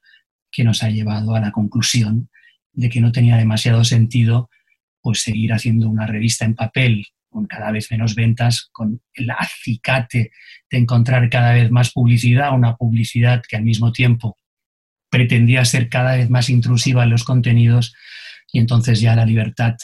que 0.54 0.63
nos 0.63 0.84
ha 0.84 0.89
llevado 0.89 1.36
a 1.36 1.42
la 1.42 1.52
conclusión 1.52 2.30
de 2.72 2.89
que 2.89 3.02
no 3.02 3.12
tenía 3.12 3.36
demasiado 3.36 3.84
sentido 3.84 4.50
pues 5.02 5.22
seguir 5.22 5.52
haciendo 5.52 5.89
una 5.89 6.08
revista 6.08 6.46
en 6.46 6.56
papel 6.56 7.06
con 7.30 7.48
cada 7.48 7.72
vez 7.72 7.92
menos 7.92 8.16
ventas, 8.16 8.70
con 8.72 9.02
el 9.16 9.32
acicate 9.32 10.32
de 10.70 10.78
encontrar 10.78 11.30
cada 11.30 11.52
vez 11.54 11.72
más 11.72 11.92
publicidad, 11.92 12.54
una 12.54 12.78
publicidad 12.78 13.42
que 13.48 13.58
al 13.58 13.63
mismo 13.63 13.92
tiempo 13.92 14.38
pretendía 15.10 15.66
ser 15.66 15.89
cada 15.89 16.16
vez 16.16 16.30
más 16.30 16.50
intrusiva 16.50 17.04
en 17.04 17.10
los 17.10 17.24
contenidos 17.24 17.94
y 18.52 18.60
entonces 18.60 19.02
ya 19.02 19.16
la 19.16 19.26
libertad 19.26 19.76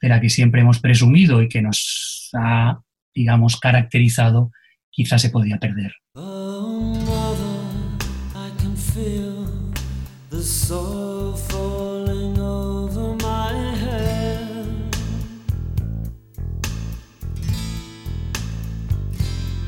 de 0.00 0.08
la 0.08 0.20
que 0.20 0.30
siempre 0.30 0.60
hemos 0.60 0.78
presumido 0.80 1.42
y 1.42 1.48
que 1.48 1.62
nos 1.62 2.30
ha, 2.34 2.80
digamos, 3.14 3.58
caracterizado, 3.58 4.52
quizá 4.90 5.18
se 5.18 5.30
podía 5.30 5.58
perder. 5.58 5.94
Oh, 6.14 6.94
soil 10.50 11.32
falling 11.34 12.36
over 12.38 13.14
my 13.22 13.52
head. 13.84 14.96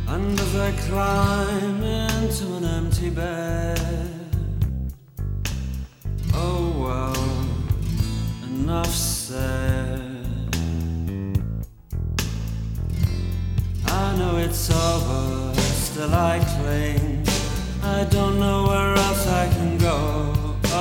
And 0.08 0.40
as 0.40 0.56
I 0.56 0.72
climb 0.88 1.82
into 1.82 2.46
an 2.56 2.64
empty 2.64 3.10
bed, 3.10 3.78
oh 6.34 6.64
well, 6.84 7.24
enough 8.48 8.92
said. 8.92 10.26
I 13.86 14.16
know 14.18 14.36
it's 14.38 14.68
over, 14.70 15.54
still 15.54 16.12
I 16.12 16.40
cling. 16.56 17.24
I 17.84 18.04
don't 18.04 18.38
know 18.40 18.64
where 18.64 18.94
else 18.94 19.26
I 19.28 19.48
can 19.48 19.78
go. 19.78 20.41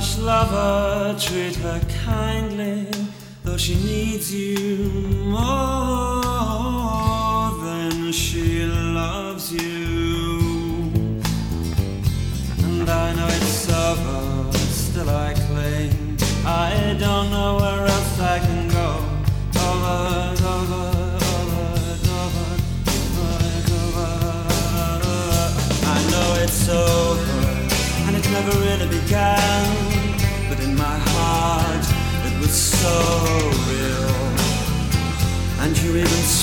Loutish 0.00 0.24
lover, 0.24 1.14
treat 1.18 1.56
her 1.56 1.78
kindly, 2.06 2.86
though 3.44 3.58
she 3.58 3.74
needs 3.74 4.32
you 4.34 4.88
more 5.26 5.69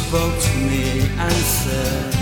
spoke 0.08 0.40
to 0.40 0.58
me 0.60 1.02
and 1.20 1.34
said, 1.34 2.14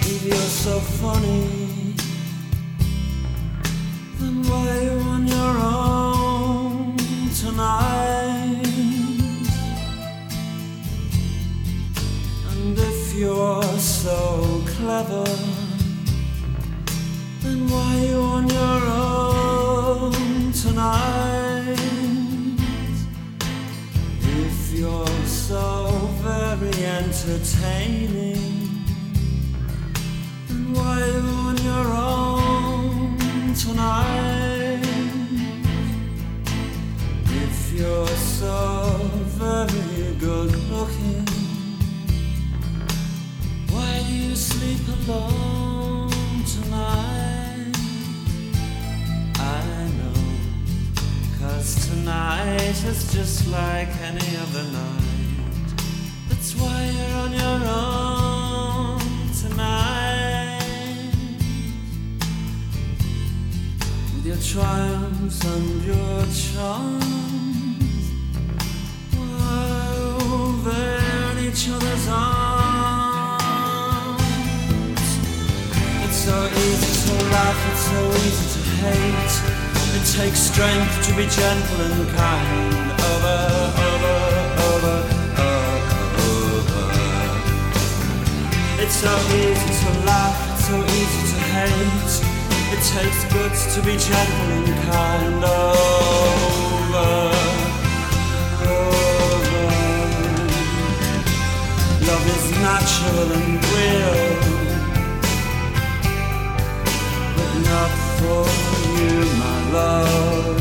If 0.00 0.24
you're 0.24 0.50
so 0.66 0.80
funny, 0.80 1.94
then 4.18 4.42
why 4.48 4.68
are 4.74 4.82
you 4.82 4.98
on 5.14 5.28
your 5.28 5.54
own 5.76 6.96
tonight? 7.42 8.66
And 12.50 12.76
if 12.76 13.14
you're 13.14 13.78
so 13.78 14.64
clever, 14.74 15.30
then 17.42 17.68
why 17.70 18.04
you 18.10 18.20
on 18.36 18.48
your 18.48 18.80
own 19.06 20.50
tonight? 20.50 21.27
Entertaining, 26.98 28.36
why 30.74 30.98
you 31.06 31.28
on 31.46 31.56
your 31.58 31.86
own 31.94 33.54
tonight? 33.54 34.82
If 37.44 37.72
you're 37.72 38.16
so 38.38 38.98
very 39.38 40.16
good 40.18 40.50
looking, 40.72 41.24
why 43.70 44.02
do 44.08 44.14
you 44.14 44.34
sleep 44.34 44.82
alone 44.98 46.10
tonight? 46.54 47.76
I 49.36 49.88
know, 49.98 50.20
cause 51.38 51.88
tonight 51.88 52.84
is 52.90 53.12
just 53.12 53.46
like 53.46 53.88
any 54.02 54.36
other 54.36 54.64
night. 54.72 54.97
Triumphs 64.58 65.44
and 65.44 65.84
your 65.84 66.24
charms, 66.32 67.04
in 70.66 71.38
each 71.46 71.68
other's 71.68 72.06
arms. 72.08 72.48
It's 76.04 76.16
so 76.16 76.36
easy 76.46 76.92
to 77.08 77.14
laugh, 77.30 77.60
it's 77.70 77.84
so 77.92 78.00
easy 78.26 78.46
to 78.54 78.60
hate. 78.82 79.34
It 79.96 80.04
takes 80.16 80.40
strength 80.40 80.94
to 81.08 81.12
be 81.14 81.26
gentle 81.26 81.80
and 81.82 82.08
kind. 82.16 82.74
Over, 83.10 83.87
It's 88.88 89.00
so 89.00 89.14
easy 89.36 89.84
to 89.84 89.90
laugh, 90.06 90.38
it's 90.54 90.64
so 90.66 90.76
easy 90.82 91.22
to 91.32 91.38
hate. 91.52 92.14
It 92.72 92.80
takes 92.94 93.20
guts 93.34 93.74
to 93.74 93.82
be 93.82 93.94
gentle 93.98 94.50
and 94.56 94.68
kind. 94.88 95.44
Over, 95.44 97.10
over. 98.64 99.66
Love 102.08 102.26
is 102.34 102.46
natural 102.64 103.28
and 103.36 103.56
real 103.76 104.58
but 107.36 107.52
not 107.70 107.92
for 108.18 108.44
you, 108.98 109.16
my 109.44 109.58
love. 109.70 110.60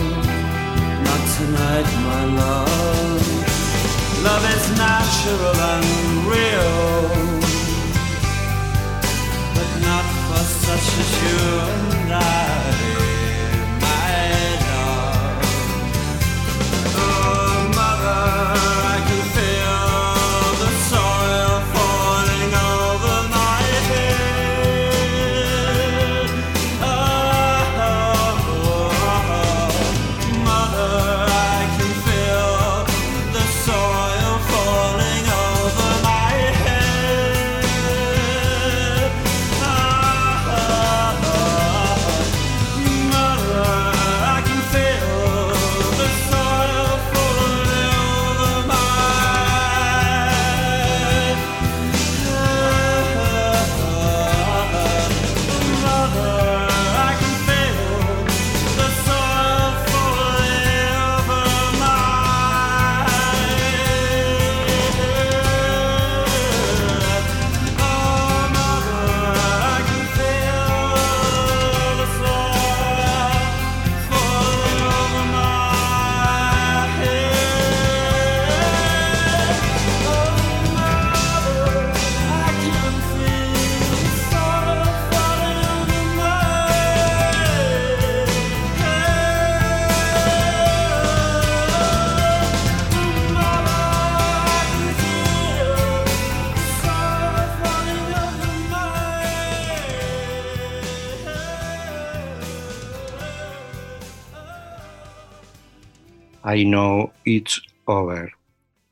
Not 1.08 1.22
tonight, 1.38 1.88
my 2.10 2.24
love. 2.42 3.24
Love 4.24 4.46
is 4.56 4.66
natural 4.78 5.56
and 5.74 5.88
real, 6.28 7.07
such 10.68 11.00
as 11.00 11.12
you 11.24 11.60
and 12.04 12.14
I, 12.14 13.07
I 106.58 106.66
know 106.66 107.14
it's 107.24 107.62
over. 107.86 108.34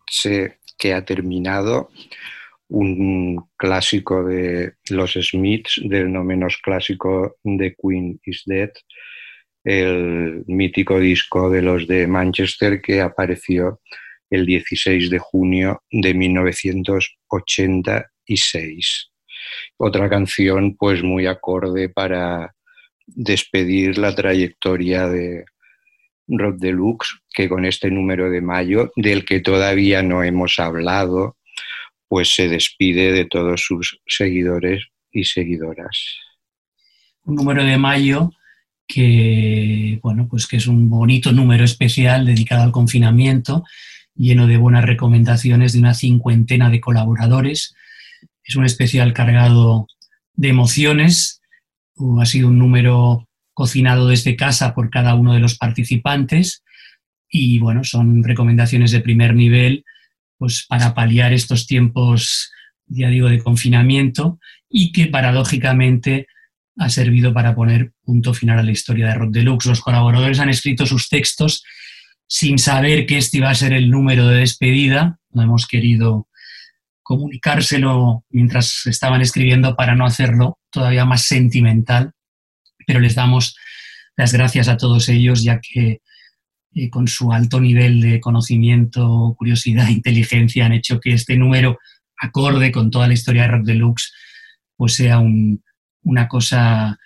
Sé 0.07 0.59
que 0.77 0.93
ha 0.93 1.03
terminado 1.03 1.89
un 2.67 3.43
clásico 3.57 4.23
de 4.23 4.73
los 4.91 5.13
Smiths, 5.13 5.81
del 5.83 6.13
no 6.13 6.23
menos 6.23 6.59
clásico 6.61 7.37
de 7.43 7.75
Queen 7.75 8.19
is 8.23 8.43
Dead, 8.45 8.69
el 9.63 10.43
mítico 10.45 10.99
disco 10.99 11.49
de 11.49 11.63
los 11.63 11.87
de 11.87 12.05
Manchester 12.05 12.79
que 12.81 13.01
apareció 13.01 13.81
el 14.29 14.45
16 14.45 15.09
de 15.09 15.17
junio 15.17 15.81
de 15.89 16.13
1986. 16.13 19.11
Otra 19.77 20.07
canción 20.07 20.75
pues 20.77 21.01
muy 21.01 21.25
acorde 21.25 21.89
para 21.89 22.53
despedir 23.07 23.97
la 23.97 24.13
trayectoria 24.13 25.07
de 25.07 25.45
Rock 26.27 26.57
Deluxe, 26.57 27.19
que 27.33 27.49
con 27.49 27.65
este 27.65 27.91
número 27.91 28.29
de 28.29 28.41
mayo, 28.41 28.91
del 28.95 29.25
que 29.25 29.39
todavía 29.39 30.01
no 30.01 30.23
hemos 30.23 30.59
hablado, 30.59 31.37
pues 32.07 32.33
se 32.33 32.47
despide 32.47 33.11
de 33.11 33.25
todos 33.25 33.61
sus 33.61 33.99
seguidores 34.05 34.85
y 35.11 35.23
seguidoras. 35.25 35.97
Un 37.23 37.35
número 37.35 37.63
de 37.63 37.77
mayo 37.77 38.31
que, 38.87 39.99
bueno, 40.03 40.27
pues 40.29 40.47
que 40.47 40.57
es 40.57 40.67
un 40.67 40.89
bonito 40.89 41.31
número 41.31 41.63
especial 41.63 42.25
dedicado 42.25 42.63
al 42.63 42.71
confinamiento, 42.71 43.63
lleno 44.15 44.47
de 44.47 44.57
buenas 44.57 44.85
recomendaciones 44.85 45.73
de 45.73 45.79
una 45.79 45.93
cincuentena 45.93 46.69
de 46.69 46.81
colaboradores. 46.81 47.75
Es 48.43 48.55
un 48.55 48.65
especial 48.65 49.13
cargado 49.13 49.87
de 50.33 50.49
emociones. 50.49 51.41
Ha 52.19 52.25
sido 52.25 52.49
un 52.49 52.59
número 52.59 53.27
cocinado 53.55 54.09
desde 54.09 54.35
casa 54.35 54.75
por 54.75 54.91
cada 54.91 55.15
uno 55.15 55.33
de 55.33 55.39
los 55.39 55.57
participantes 55.57 56.63
y 57.27 57.57
bueno, 57.57 57.83
son 57.83 58.23
recomendaciones 58.23 58.91
de 58.91 58.99
primer 58.99 59.33
nivel 59.33 59.83
pues 60.37 60.65
para 60.67 60.93
paliar 60.93 61.33
estos 61.33 61.65
tiempos, 61.65 62.51
ya 62.85 63.09
digo, 63.09 63.29
de 63.29 63.41
confinamiento 63.41 64.39
y 64.69 64.91
que 64.91 65.07
paradójicamente 65.07 66.27
ha 66.77 66.89
servido 66.89 67.33
para 67.33 67.55
poner 67.55 67.93
punto 68.03 68.33
final 68.33 68.59
a 68.59 68.63
la 68.63 68.71
historia 68.71 69.07
de 69.07 69.15
Rock 69.15 69.31
Deluxe. 69.31 69.67
Los 69.67 69.81
colaboradores 69.81 70.39
han 70.39 70.49
escrito 70.49 70.85
sus 70.85 71.07
textos 71.07 71.63
sin 72.27 72.59
saber 72.59 73.05
que 73.05 73.17
este 73.17 73.37
iba 73.37 73.49
a 73.49 73.55
ser 73.55 73.71
el 73.71 73.89
número 73.89 74.27
de 74.27 74.39
despedida. 74.39 75.17
No 75.31 75.43
hemos 75.43 75.67
querido 75.67 76.27
comunicárselo 77.03 78.25
mientras 78.29 78.85
estaban 78.87 79.21
escribiendo 79.21 79.75
para 79.75 79.95
no 79.95 80.05
hacerlo 80.05 80.59
todavía 80.71 81.05
más 81.05 81.21
sentimental, 81.21 82.11
pero 82.85 82.99
les 82.99 83.15
damos 83.15 83.55
las 84.17 84.33
gracias 84.33 84.67
a 84.67 84.77
todos 84.77 85.09
ellos, 85.09 85.43
ya 85.43 85.59
que 85.59 86.01
eh, 86.73 86.89
con 86.89 87.07
su 87.07 87.31
alto 87.31 87.59
nivel 87.59 88.01
de 88.01 88.19
conocimiento, 88.19 89.35
curiosidad, 89.37 89.87
inteligencia, 89.89 90.65
han 90.65 90.73
hecho 90.73 90.99
que 90.99 91.13
este 91.13 91.37
número, 91.37 91.79
acorde 92.17 92.71
con 92.71 92.91
toda 92.91 93.07
la 93.07 93.13
historia 93.13 93.43
de 93.43 93.47
Rock 93.49 93.65
Deluxe, 93.65 94.13
pues 94.75 94.93
sea 94.93 95.19
un, 95.19 95.63
una 96.03 96.27
cosa 96.27 96.97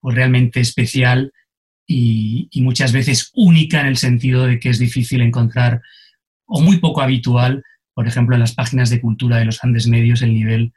pues, 0.00 0.14
realmente 0.14 0.60
especial 0.60 1.32
y, 1.86 2.50
muchas 2.62 2.92
veces 2.92 3.30
única 3.34 3.80
en 3.80 3.86
el 3.86 3.96
sentido 3.96 4.46
de 4.46 4.58
que 4.58 4.68
es 4.68 4.78
difícil 4.78 5.22
encontrar, 5.22 5.80
o 6.46 6.60
muy 6.60 6.78
poco 6.78 7.00
habitual, 7.00 7.62
por 7.94 8.06
ejemplo, 8.06 8.34
en 8.34 8.40
las 8.40 8.54
páginas 8.54 8.90
de 8.90 9.00
cultura 9.00 9.38
de 9.38 9.46
los 9.46 9.62
Andes 9.64 9.86
Medios, 9.86 10.22
el 10.22 10.34
nivel 10.34 10.72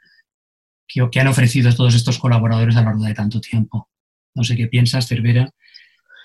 que, 0.88 1.06
que 1.12 1.19
han 1.19 1.28
ofrecido 1.28 1.74
todos 1.74 1.95
estos 1.95 2.17
colaboradores 2.17 2.76
a 2.76 2.82
lo 2.82 2.88
largo 2.88 3.06
de 3.06 3.13
tanto 3.13 3.41
tiempo. 3.41 3.90
No 4.34 4.44
sé 4.44 4.56
qué 4.56 4.67
piensas, 4.67 5.08
Cervera. 5.08 5.50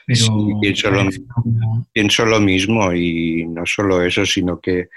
Pero 0.07 0.21
sí, 0.21 0.31
pienso, 0.61 0.90
lo, 0.90 1.09
pienso 1.92 2.25
lo 2.25 2.40
mismo 2.40 2.92
y 2.92 3.45
no 3.47 3.66
solo 3.66 4.03
eso, 4.03 4.25
sino 4.25 4.61
que 4.61 4.88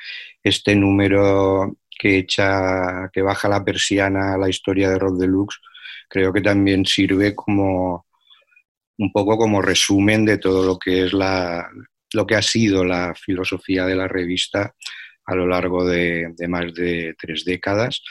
este 0.43 0.75
número 0.75 1.77
que 1.89 2.19
echa, 2.19 3.09
que 3.11 3.21
baja 3.23 3.49
la 3.49 3.63
persiana 3.65 4.35
a 4.35 4.37
la 4.37 4.49
historia 4.49 4.89
de 4.89 4.99
Rock 4.99 5.17
Deluxe, 5.17 5.59
creo 6.07 6.31
que 6.31 6.41
también 6.41 6.85
sirve 6.85 7.33
como 7.33 8.05
un 8.99 9.11
poco 9.11 9.37
como 9.37 9.61
resumen 9.61 10.25
de 10.25 10.37
todo 10.37 10.65
lo 10.65 10.77
que 10.77 11.05
es 11.05 11.13
la, 11.13 11.67
lo 12.13 12.27
que 12.27 12.35
ha 12.35 12.41
sido 12.41 12.85
la 12.85 13.15
filosofía 13.15 13.85
de 13.85 13.95
la 13.95 14.07
revista 14.07 14.75
a 15.25 15.35
lo 15.35 15.47
largo 15.47 15.85
de, 15.85 16.33
de 16.37 16.47
más 16.47 16.73
de 16.73 17.15
tres 17.17 17.45
décadas. 17.45 18.01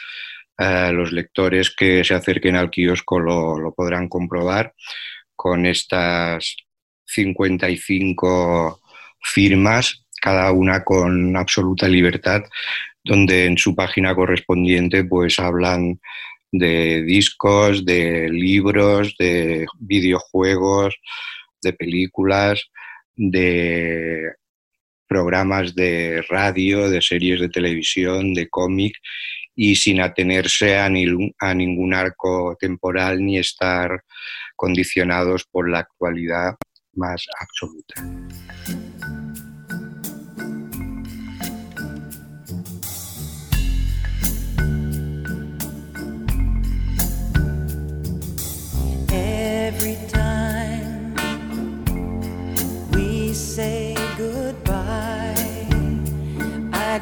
Uh, 0.58 0.92
los 0.92 1.12
lectores 1.12 1.70
que 1.70 2.02
se 2.02 2.14
acerquen 2.14 2.56
al 2.56 2.70
kiosco 2.70 3.20
lo, 3.20 3.58
lo 3.58 3.72
podrán 3.72 4.08
comprobar 4.08 4.74
con 5.36 5.66
estas 5.66 6.56
55 7.06 8.80
firmas, 9.22 10.04
cada 10.20 10.50
una 10.50 10.82
con 10.82 11.36
absoluta 11.36 11.86
libertad, 11.86 12.42
donde 13.04 13.46
en 13.46 13.56
su 13.56 13.74
página 13.74 14.14
correspondiente 14.14 15.04
pues 15.04 15.38
hablan 15.38 16.00
de 16.50 17.02
discos, 17.02 17.84
de 17.84 18.28
libros, 18.28 19.14
de 19.18 19.66
videojuegos, 19.78 20.96
de 21.62 21.72
películas, 21.72 22.64
de 23.14 24.32
programas 25.06 25.74
de 25.74 26.22
radio, 26.28 26.90
de 26.90 27.00
series 27.00 27.40
de 27.40 27.48
televisión, 27.48 28.34
de 28.34 28.48
cómic 28.48 28.96
y 29.60 29.74
sin 29.74 30.00
atenerse 30.00 30.78
a, 30.78 30.88
ni, 30.88 31.04
a, 31.40 31.52
ningún 31.52 31.92
arco 31.92 32.56
temporal 32.60 33.18
ni 33.24 33.38
estar 33.38 34.04
condicionados 34.54 35.44
por 35.50 35.68
la 35.68 35.80
actualidad 35.80 36.54
más 36.94 37.26
absoluta. 37.40 37.94
We 52.92 53.34
say 53.34 53.96
goodbye, 54.16 55.66
I 56.72 57.00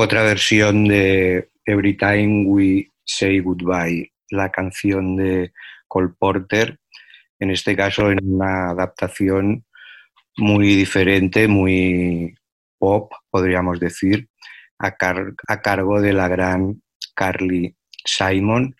otra 0.00 0.22
versión 0.22 0.86
de 0.88 1.50
Every 1.66 1.94
Time 1.96 2.44
We 2.46 2.90
Say 3.04 3.40
Goodbye, 3.40 4.12
la 4.30 4.50
canción 4.50 5.16
de 5.16 5.52
Cole 5.88 6.12
Porter, 6.18 6.78
en 7.38 7.50
este 7.50 7.76
caso 7.76 8.10
en 8.10 8.18
una 8.22 8.70
adaptación 8.70 9.64
muy 10.38 10.74
diferente, 10.74 11.46
muy 11.48 12.34
pop, 12.78 13.12
podríamos 13.30 13.78
decir, 13.78 14.28
a, 14.78 14.96
car- 14.96 15.34
a 15.48 15.60
cargo 15.60 16.00
de 16.00 16.14
la 16.14 16.28
gran 16.28 16.80
Carly 17.14 17.76
Simon, 18.04 18.74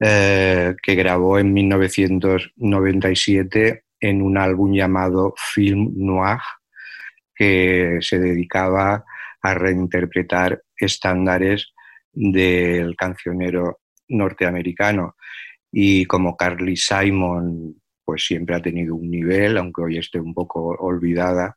eh, 0.00 0.74
que 0.82 0.94
grabó 0.94 1.38
en 1.38 1.52
1997 1.54 3.84
en 4.00 4.20
un 4.20 4.36
álbum 4.36 4.74
llamado 4.74 5.32
Film 5.54 5.92
Noir, 5.96 6.38
que 7.34 7.98
se 8.02 8.18
dedicaba 8.18 8.94
a 8.94 9.04
reinterpretar 9.42 10.62
estándares 10.76 11.72
del 12.12 12.96
cancionero 12.96 13.80
norteamericano. 14.08 15.16
Y 15.70 16.04
como 16.04 16.36
Carly 16.36 16.76
Simon 16.76 17.82
pues 18.04 18.24
siempre 18.24 18.56
ha 18.56 18.62
tenido 18.62 18.94
un 18.94 19.10
nivel, 19.10 19.56
aunque 19.56 19.82
hoy 19.82 19.98
esté 19.98 20.20
un 20.20 20.34
poco 20.34 20.76
olvidada, 20.80 21.56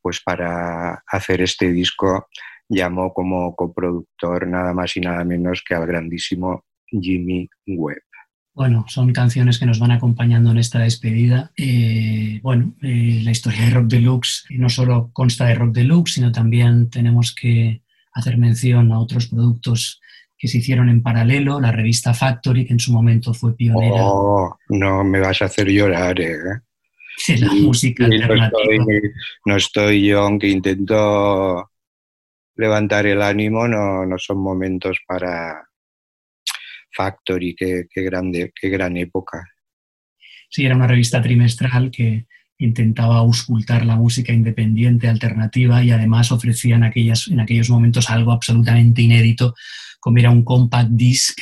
pues 0.00 0.20
para 0.20 1.02
hacer 1.06 1.42
este 1.42 1.72
disco 1.72 2.28
llamó 2.68 3.12
como 3.12 3.54
coproductor 3.56 4.46
nada 4.46 4.72
más 4.72 4.96
y 4.96 5.00
nada 5.00 5.24
menos 5.24 5.62
que 5.66 5.74
al 5.74 5.86
grandísimo 5.86 6.64
Jimmy 6.86 7.48
Webb. 7.66 8.02
Bueno, 8.52 8.84
son 8.88 9.12
canciones 9.12 9.58
que 9.58 9.66
nos 9.66 9.78
van 9.78 9.92
acompañando 9.92 10.50
en 10.50 10.58
esta 10.58 10.80
despedida. 10.80 11.52
Eh, 11.56 12.40
bueno, 12.42 12.74
eh, 12.82 13.20
la 13.22 13.30
historia 13.30 13.64
de 13.64 13.70
Rock 13.70 13.86
Deluxe 13.86 14.44
no 14.50 14.68
solo 14.68 15.10
consta 15.12 15.46
de 15.46 15.54
Rock 15.54 15.72
Deluxe, 15.72 16.14
sino 16.14 16.32
también 16.32 16.90
tenemos 16.90 17.34
que 17.34 17.82
hacer 18.12 18.38
mención 18.38 18.90
a 18.92 18.98
otros 18.98 19.28
productos 19.28 20.00
que 20.36 20.48
se 20.48 20.58
hicieron 20.58 20.88
en 20.88 21.02
paralelo, 21.02 21.60
la 21.60 21.70
revista 21.70 22.12
Factory, 22.14 22.66
que 22.66 22.72
en 22.72 22.80
su 22.80 22.92
momento 22.92 23.34
fue 23.34 23.54
pionera 23.54 23.96
Oh, 24.02 24.56
no 24.70 25.04
me 25.04 25.20
vas 25.20 25.42
a 25.42 25.44
hacer 25.44 25.68
llorar, 25.68 26.18
¿eh? 26.20 26.34
de 27.28 27.38
la 27.38 27.52
música 27.52 28.04
Sí, 28.06 28.10
no, 28.18 28.24
alternativa. 28.24 28.62
estoy, 28.72 29.10
no 29.44 29.56
estoy 29.56 30.06
yo, 30.06 30.20
aunque 30.22 30.48
intento 30.48 31.70
levantar 32.56 33.06
el 33.06 33.20
ánimo, 33.22 33.68
no, 33.68 34.06
no 34.06 34.18
son 34.18 34.38
momentos 34.38 34.98
para 35.06 35.62
Factory, 36.94 37.54
qué, 37.54 37.84
qué 37.90 38.02
grande, 38.02 38.52
qué 38.58 38.68
gran 38.68 38.96
época. 38.96 39.44
Sí, 40.48 40.64
era 40.66 40.74
una 40.74 40.86
revista 40.86 41.22
trimestral 41.22 41.90
que 41.90 42.26
intentaba 42.58 43.18
auscultar 43.18 43.86
la 43.86 43.96
música 43.96 44.32
independiente, 44.32 45.08
alternativa, 45.08 45.82
y 45.82 45.90
además 45.90 46.30
ofrecía 46.30 46.76
en, 46.76 46.84
aquellas, 46.84 47.28
en 47.28 47.40
aquellos 47.40 47.70
momentos 47.70 48.10
algo 48.10 48.32
absolutamente 48.32 49.02
inédito, 49.02 49.54
como 49.98 50.18
era 50.18 50.30
un 50.30 50.44
compact 50.44 50.90
disc 50.90 51.40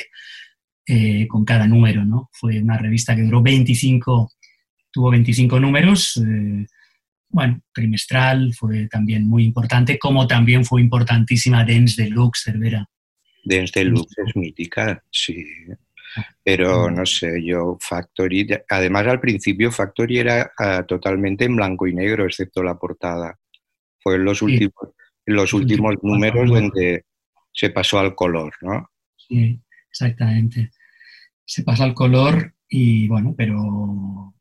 eh, 0.85 1.27
con 1.27 1.43
cada 1.43 1.67
número. 1.67 2.05
¿no? 2.05 2.29
Fue 2.31 2.61
una 2.61 2.77
revista 2.77 3.15
que 3.15 3.23
duró 3.23 3.41
25, 3.41 4.31
tuvo 4.91 5.11
25 5.11 5.59
números, 5.59 6.17
eh, 6.25 6.65
bueno, 7.31 7.61
trimestral, 7.73 8.53
fue 8.53 8.87
también 8.87 9.27
muy 9.27 9.43
importante, 9.43 9.99
como 9.99 10.25
también 10.25 10.65
fue 10.65 10.81
importantísima 10.81 11.65
Dance 11.65 12.01
Deluxe, 12.01 12.43
Cervera. 12.45 12.87
Dance 13.49 13.79
Deluxe 13.79 14.15
es 14.27 14.35
mítica, 14.35 15.03
sí. 15.11 15.45
Pero 16.43 16.89
no 16.89 17.05
sé, 17.05 17.43
yo 17.43 17.77
Factory, 17.79 18.47
además 18.69 19.07
al 19.07 19.19
principio 19.19 19.71
Factory 19.71 20.19
era 20.19 20.51
ah, 20.57 20.83
totalmente 20.87 21.45
en 21.45 21.55
blanco 21.55 21.87
y 21.87 21.93
negro, 21.93 22.25
excepto 22.25 22.63
la 22.63 22.75
portada. 22.75 23.37
Fue 23.99 24.15
en 24.15 24.25
los 24.25 24.39
Sí. 24.39 24.45
últimos, 24.45 24.89
en 25.25 25.35
los 25.35 25.53
últimos 25.53 25.95
números 26.01 26.49
donde 26.49 27.05
se 27.51 27.69
pasó 27.69 27.99
al 27.99 28.15
color, 28.15 28.53
¿no? 28.61 28.89
Sí, 29.17 29.59
exactamente. 29.91 30.71
Se 31.45 31.63
pasa 31.63 31.83
al 31.83 31.93
color 31.93 32.53
y 32.67 33.07
bueno, 33.07 33.35
pero 33.37 34.33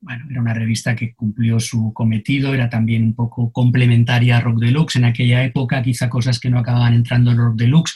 bueno, 0.00 0.24
era 0.30 0.40
una 0.40 0.54
revista 0.54 0.94
que 0.94 1.14
cumplió 1.14 1.58
su 1.58 1.92
cometido, 1.94 2.52
era 2.54 2.68
también 2.68 3.02
un 3.04 3.14
poco 3.14 3.50
complementaria 3.50 4.36
a 4.36 4.40
Rock 4.40 4.58
Deluxe 4.60 4.96
en 4.96 5.06
aquella 5.06 5.42
época, 5.44 5.82
quizá 5.82 6.08
cosas 6.10 6.38
que 6.38 6.50
no 6.50 6.58
acababan 6.58 6.94
entrando 6.94 7.30
en 7.30 7.38
Rock 7.38 7.56
Deluxe 7.56 7.94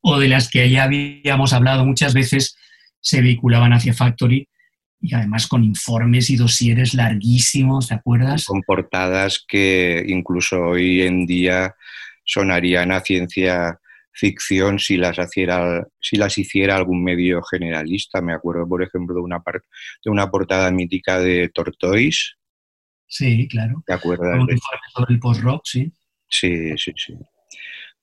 o 0.00 0.18
de 0.18 0.28
las 0.28 0.48
que 0.48 0.70
ya 0.70 0.84
habíamos 0.84 1.52
hablado 1.52 1.84
muchas 1.84 2.14
veces 2.14 2.56
se 3.00 3.20
vehiculaban 3.20 3.72
hacia 3.72 3.94
Factory 3.94 4.48
y 5.00 5.14
además 5.14 5.46
con 5.46 5.64
informes 5.64 6.28
y 6.30 6.36
dosieres 6.36 6.94
larguísimos, 6.94 7.88
¿te 7.88 7.94
acuerdas? 7.94 8.44
con 8.44 8.62
portadas 8.62 9.44
que 9.46 10.04
incluso 10.06 10.60
hoy 10.60 11.02
en 11.02 11.26
día 11.26 11.74
sonarían 12.24 12.92
a 12.92 13.00
ciencia 13.00 13.78
ficción 14.12 14.78
si 14.78 14.96
las, 14.96 15.18
hiciera, 15.18 15.86
si 16.00 16.16
las 16.16 16.36
hiciera 16.36 16.76
algún 16.76 17.02
medio 17.02 17.42
generalista. 17.42 18.20
Me 18.20 18.34
acuerdo, 18.34 18.68
por 18.68 18.82
ejemplo, 18.82 19.14
de 19.14 19.22
una, 19.22 19.42
de 20.04 20.10
una 20.10 20.30
portada 20.30 20.70
mítica 20.70 21.18
de 21.18 21.48
Tortoise. 21.48 22.34
Sí, 23.06 23.48
claro. 23.48 23.82
¿Te 23.86 23.94
acuerdas? 23.94 24.34
Un 24.34 24.50
informe 24.50 24.82
sobre 24.94 25.14
el 25.14 25.20
post-rock, 25.20 25.62
sí. 25.64 25.92
Sí, 26.28 26.76
sí, 26.76 26.92
sí. 26.96 27.14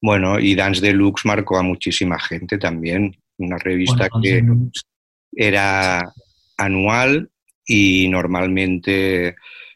Bueno, 0.02 0.40
y 0.40 0.56
Dance 0.56 0.82
Deluxe 0.82 1.26
marcó 1.26 1.58
a 1.58 1.64
muchísima 1.64 2.20
gente 2.20 2.58
también. 2.58 3.16
Una 3.38 3.58
revista 3.58 4.08
Bueno, 4.12 4.22
que 4.22 4.42
era 5.32 6.12
anual 6.58 7.30
y 7.66 8.08
normalmente, 8.10 9.36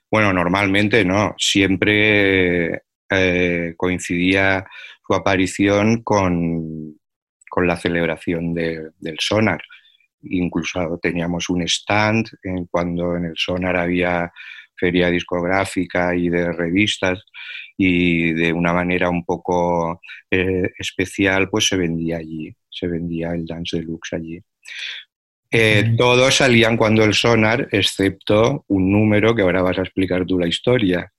bueno, 0.09 0.33
normalmente 0.33 1.03
no, 1.05 1.35
siempre 1.37 2.81
eh, 3.09 3.73
coincidía 3.77 4.65
su 5.05 5.13
aparición 5.13 6.01
con, 6.03 6.97
con 7.49 7.67
la 7.67 7.75
celebración 7.77 8.53
de- 8.53 8.91
del 8.99 9.17
Sonar. 9.19 9.61
Incluso 10.23 10.99
teníamos 11.01 11.49
un 11.49 11.63
stand 11.63 12.27
en 12.43 12.65
cuando 12.67 13.17
en 13.17 13.25
el 13.25 13.33
Sonar 13.35 13.75
había 13.75 14.31
feria 14.75 15.09
discográfica 15.09 16.15
y 16.15 16.29
de 16.29 16.51
revistas 16.51 17.23
y 17.77 18.33
de 18.33 18.53
una 18.53 18.73
manera 18.73 19.09
un 19.09 19.25
poco 19.25 20.01
eh, 20.29 20.69
especial 20.77 21.49
pues 21.49 21.67
se 21.67 21.77
vendía 21.77 22.17
allí, 22.17 22.53
se 22.69 22.87
vendía 22.87 23.31
el 23.31 23.45
Dance 23.45 23.77
Deluxe 23.77 24.13
allí. 24.13 24.41
Eh, 25.53 25.95
todos 25.97 26.35
salían 26.35 26.77
cuando 26.77 27.03
el 27.03 27.13
sonar, 27.13 27.67
excepto 27.71 28.63
un 28.69 28.89
número 28.89 29.35
que 29.35 29.41
ahora 29.41 29.61
vas 29.61 29.77
a 29.77 29.81
explicar 29.81 30.25
tú 30.25 30.39
la 30.39 30.47
historia. 30.47 31.11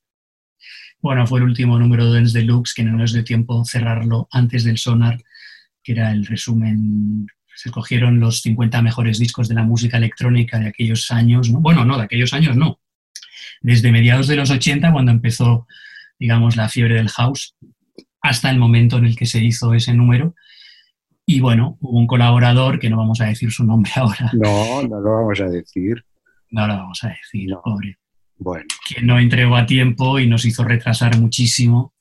Bueno, 1.02 1.26
fue 1.26 1.40
el 1.40 1.44
último 1.44 1.78
número 1.78 2.06
de 2.06 2.20
Dance 2.20 2.38
Deluxe, 2.38 2.74
que 2.74 2.84
no 2.84 2.96
nos 2.96 3.12
dio 3.12 3.24
tiempo 3.24 3.64
cerrarlo 3.64 4.28
antes 4.30 4.62
del 4.62 4.78
Sonar, 4.78 5.20
que 5.82 5.92
era 5.92 6.12
el 6.12 6.24
resumen. 6.24 7.26
Se 7.56 7.68
escogieron 7.68 8.20
los 8.20 8.40
50 8.40 8.80
mejores 8.82 9.18
discos 9.18 9.48
de 9.48 9.56
la 9.56 9.64
música 9.64 9.96
electrónica 9.96 10.60
de 10.60 10.68
aquellos 10.68 11.10
años. 11.10 11.50
¿no? 11.50 11.60
Bueno, 11.60 11.84
no, 11.84 11.98
de 11.98 12.04
aquellos 12.04 12.32
años 12.32 12.56
no. 12.56 12.80
Desde 13.60 13.90
mediados 13.90 14.28
de 14.28 14.36
los 14.36 14.50
80, 14.50 14.92
cuando 14.92 15.10
empezó, 15.10 15.66
digamos, 16.22 16.56
la 16.56 16.68
fiebre 16.68 16.94
del 16.94 17.08
house, 17.08 17.54
hasta 18.22 18.48
el 18.50 18.58
momento 18.58 18.96
en 18.98 19.06
el 19.06 19.16
que 19.16 19.26
se 19.26 19.42
hizo 19.42 19.74
ese 19.74 19.92
número. 19.92 20.34
Y 21.26 21.40
bueno, 21.40 21.76
hubo 21.80 21.98
un 21.98 22.06
colaborador, 22.06 22.78
que 22.78 22.88
no 22.90 22.96
vamos 22.96 23.20
a 23.20 23.26
decir 23.26 23.50
su 23.50 23.64
nombre 23.64 23.90
ahora, 23.96 24.30
No, 24.34 24.82
no 24.82 25.00
lo 25.00 25.10
vamos 25.16 25.40
a 25.40 25.46
decir. 25.46 26.04
no 26.50 26.66
lo 26.66 26.74
vamos 26.76 27.02
a 27.04 27.08
decir, 27.08 27.50
No. 27.50 27.60
pobre. 27.62 27.98
Bueno, 28.38 28.66
que 28.88 29.02
no 29.02 29.18
entregó 29.18 29.56
a 29.56 29.66
tiempo 29.66 30.18
y 30.18 30.26
nos 30.28 30.44
hizo 30.44 30.64
retrasar 30.64 31.16
muchísimo 31.18 31.94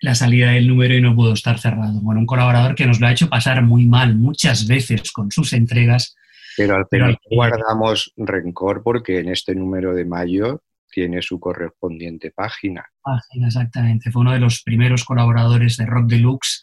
la 0.00 0.14
salida 0.14 0.50
del 0.52 0.68
número 0.68 0.94
y 0.94 1.00
no 1.02 1.14
pudo 1.14 1.32
estar 1.34 1.58
cerrado. 1.58 2.00
Bueno, 2.02 2.20
un 2.20 2.26
colaborador 2.26 2.74
que 2.74 2.86
nos 2.86 3.00
lo 3.00 3.06
ha 3.06 3.12
hecho 3.12 3.28
pasar 3.30 3.62
muy 3.62 3.86
mal 3.86 4.14
muchas 4.16 4.66
veces 4.66 5.10
con 5.12 5.30
sus 5.30 5.52
entregas. 5.54 6.14
pero 6.58 6.76
al 6.76 6.86
final 6.90 7.10
al- 7.10 7.18
guardamos 7.30 8.12
rencor 8.16 8.82
porque 8.82 9.18
en 9.20 9.28
este 9.30 9.54
número 9.54 9.94
de 9.94 10.04
mayo 10.06 10.62
tiene 10.96 11.20
su 11.20 11.38
correspondiente 11.38 12.30
página. 12.30 12.82
Página, 13.02 13.48
exactamente. 13.48 14.10
Fue 14.10 14.22
uno 14.22 14.32
de 14.32 14.38
los 14.38 14.62
primeros 14.62 15.04
colaboradores 15.04 15.76
de 15.76 15.84
Rock 15.84 16.08
Deluxe. 16.08 16.62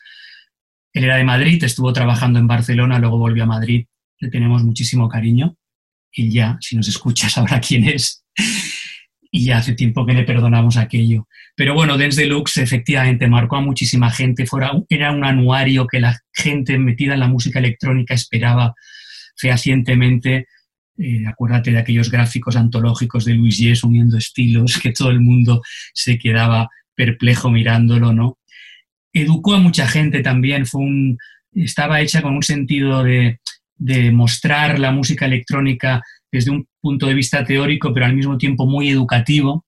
Él 0.92 1.04
era 1.04 1.18
de 1.18 1.24
Madrid, 1.24 1.64
estuvo 1.64 1.94
trabajando 1.94 2.40
en 2.40 2.48
Barcelona, 2.48 2.98
luego 2.98 3.20
volvió 3.20 3.44
a 3.44 3.46
Madrid. 3.46 3.86
Le 4.18 4.32
tenemos 4.32 4.64
muchísimo 4.64 5.08
cariño. 5.08 5.56
Y 6.12 6.32
ya, 6.32 6.58
si 6.62 6.76
nos 6.76 6.88
escuchas, 6.88 7.32
sabrá 7.34 7.62
quién 7.62 7.88
es. 7.88 8.26
Y 9.30 9.46
ya 9.46 9.60
hace 9.60 9.74
tiempo 9.74 10.04
que 10.04 10.14
le 10.14 10.24
perdonamos 10.24 10.78
aquello. 10.78 11.28
Pero 11.56 11.76
bueno, 11.76 11.96
Dance 11.96 12.20
Deluxe 12.20 12.58
efectivamente 12.58 13.28
marcó 13.28 13.58
a 13.58 13.62
muchísima 13.62 14.10
gente. 14.10 14.46
Era 14.90 15.12
un 15.12 15.26
anuario 15.26 15.86
que 15.86 16.00
la 16.00 16.20
gente 16.34 16.80
metida 16.80 17.14
en 17.14 17.20
la 17.20 17.28
música 17.28 17.60
electrónica 17.60 18.16
esperaba 18.16 18.74
fehacientemente. 19.38 20.48
Eh, 20.98 21.26
acuérdate 21.28 21.72
de 21.72 21.80
aquellos 21.80 22.12
gráficos 22.12 22.56
antológicos 22.56 23.26
de 23.26 23.34
Luis 23.34 23.58
Yes 23.58 23.84
uniendo 23.84 24.18
estilos, 24.18 24.80
que 24.82 24.92
todo 24.92 25.10
el 25.10 25.22
mundo 25.22 25.62
se 25.94 26.18
quedaba 26.18 26.70
perplejo 26.96 27.50
mirándolo, 27.50 28.14
¿no? 28.14 28.38
Educó 29.12 29.56
a 29.56 29.60
mucha 29.60 29.88
gente 29.88 30.22
también, 30.22 30.66
fue 30.66 30.82
un, 30.82 31.18
estaba 31.54 32.02
hecha 32.02 32.22
con 32.22 32.36
un 32.36 32.44
sentido 32.44 33.04
de, 33.04 33.40
de 33.76 34.12
mostrar 34.12 34.80
la 34.80 34.92
música 34.92 35.26
electrónica 35.26 36.02
desde 36.32 36.52
un 36.52 36.68
punto 36.82 37.08
de 37.08 37.14
vista 37.14 37.44
teórico, 37.44 37.94
pero 37.94 38.06
al 38.06 38.16
mismo 38.16 38.38
tiempo 38.38 38.66
muy 38.66 38.90
educativo. 38.90 39.66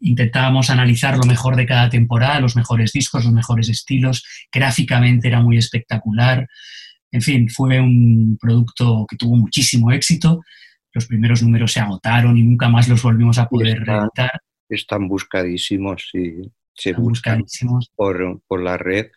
intentábamos 0.00 0.70
analizar 0.70 1.16
lo 1.16 1.24
mejor 1.24 1.56
de 1.56 1.66
cada 1.66 1.88
temporada, 1.90 2.40
los 2.40 2.56
mejores 2.56 2.92
discos, 2.92 3.24
los 3.24 3.34
mejores 3.34 3.68
estilos, 3.68 4.24
gráficamente 4.52 5.28
era 5.28 5.40
muy 5.40 5.58
espectacular. 5.58 6.48
En 7.12 7.22
fin, 7.22 7.48
fue 7.48 7.80
un 7.80 8.38
producto 8.40 9.06
que 9.08 9.16
tuvo 9.16 9.36
muchísimo 9.36 9.90
éxito. 9.92 10.42
Los 10.92 11.06
primeros 11.06 11.42
números 11.42 11.72
se 11.72 11.80
agotaron 11.80 12.36
y 12.36 12.42
nunca 12.42 12.68
más 12.68 12.88
los 12.88 13.02
volvimos 13.02 13.38
a 13.38 13.48
poder 13.48 13.78
Está- 13.78 13.96
reeditar. 13.98 14.30
Están 14.68 15.08
buscadísimos, 15.08 16.08
sí. 16.12 16.36
Se 16.74 16.90
Están 16.90 17.04
buscan 17.04 17.38
buscadísimos. 17.40 17.90
por, 17.96 18.40
por 18.46 18.62
la 18.62 18.76
red. 18.76 19.10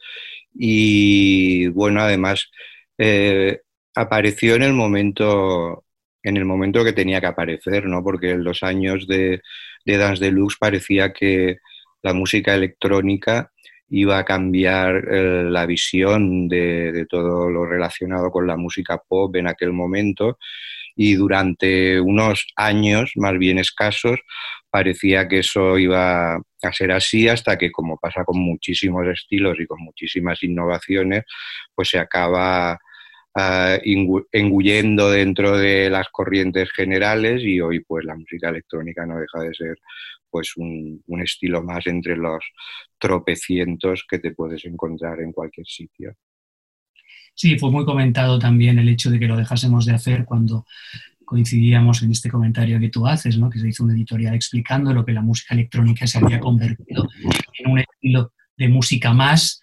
Y 0.54 1.68
bueno, 1.68 2.02
además, 2.02 2.50
eh, 2.98 3.62
apareció 3.96 4.56
en 4.56 4.64
el 4.64 4.74
momento 4.74 5.86
en 6.26 6.38
el 6.38 6.46
momento 6.46 6.86
que 6.86 6.94
tenía 6.94 7.20
que 7.20 7.28
aparecer, 7.28 7.86
¿no? 7.86 8.02
Porque 8.02 8.32
en 8.32 8.46
los 8.46 8.64
años 8.64 9.08
de, 9.08 9.41
de 9.86 9.98
Dance 9.98 10.24
Deluxe 10.24 10.56
parecía 10.58 11.12
que 11.12 11.58
la 12.02 12.14
música 12.14 12.56
electrónica 12.56 13.52
iba 13.94 14.18
a 14.18 14.26
cambiar 14.26 15.08
eh, 15.12 15.44
la 15.44 15.68
visión 15.68 16.48
de, 16.48 16.91
de 16.91 17.06
todo 17.06 17.50
lo 17.50 17.66
relacionado 17.66 18.32
con 18.32 18.48
la 18.48 18.58
música 18.58 18.98
pop 18.98 19.36
en 19.36 19.48
aquel 19.48 19.72
momento. 19.72 20.39
Y 20.96 21.14
durante 21.14 22.02
unos 22.02 22.48
años 22.56 23.12
más 23.16 23.38
bien 23.38 23.60
escasos 23.60 24.20
parecía 24.72 25.28
que 25.28 25.39
eso 25.39 25.78
iba 25.78 26.36
a 26.36 26.74
ser 26.74 26.91
así 26.91 27.28
hasta 27.28 27.58
que 27.58 27.72
como 27.72 27.98
pasa 27.98 28.24
con 28.26 28.39
muchísimos 28.39 29.06
estilos 29.08 29.60
y 29.60 29.68
con 29.68 29.80
muchísimas 29.84 30.41
innovaciones 30.41 31.24
pues 31.76 31.89
se 31.89 32.00
acaba 32.00 32.80
ingu- 33.36 34.28
engullendo 34.32 35.10
dentro 35.12 35.58
de 35.58 35.90
las 35.90 36.10
corrientes 36.10 36.72
generales 36.72 37.42
y 37.44 37.60
hoy 37.62 37.80
pues 37.82 38.06
la 38.06 38.16
música 38.16 38.50
electrónica 38.50 39.06
no 39.06 39.18
deja 39.20 39.40
de 39.42 39.54
ser 39.54 39.78
pues 40.30 40.56
un, 40.58 41.02
un 41.08 41.22
estilo 41.22 41.64
más 41.64 41.86
entre 41.88 42.16
los 42.18 42.44
tropecientos 43.00 44.06
que 44.10 44.20
te 44.20 44.32
puedes 44.34 44.66
encontrar 44.66 45.20
en 45.22 45.32
cualquier 45.32 45.68
sitio. 45.68 46.16
Sí, 47.36 47.58
fue 47.58 47.72
muy 47.72 47.86
comentado 47.86 48.38
también 48.40 48.78
el 48.80 48.90
hecho 48.90 49.10
de 49.10 49.20
que 49.20 49.28
lo 49.28 49.36
dejásemos 49.38 49.86
de 49.86 49.94
hacer 49.94 50.26
cuando 50.26 50.66
coincidíamos 51.26 52.04
en 52.04 52.12
este 52.12 52.30
comentario 52.32 52.80
que 52.80 52.90
tú 52.90 53.08
haces, 53.08 53.40
¿no? 53.40 53.50
que 53.50 53.60
se 53.60 53.70
hizo 53.70 53.86
un 53.86 53.92
editorial 53.94 54.36
explicando 54.36 54.94
lo 54.94 55.06
que 55.06 55.14
la 55.14 55.24
música 55.24 55.56
electrónica 55.56 56.08
se 56.08 56.20
había 56.20 56.40
convertido 56.42 57.10
en 57.60 57.72
un 57.72 57.80
estilo 57.80 58.34
de 58.58 58.70
música 58.70 59.14
más, 59.14 59.62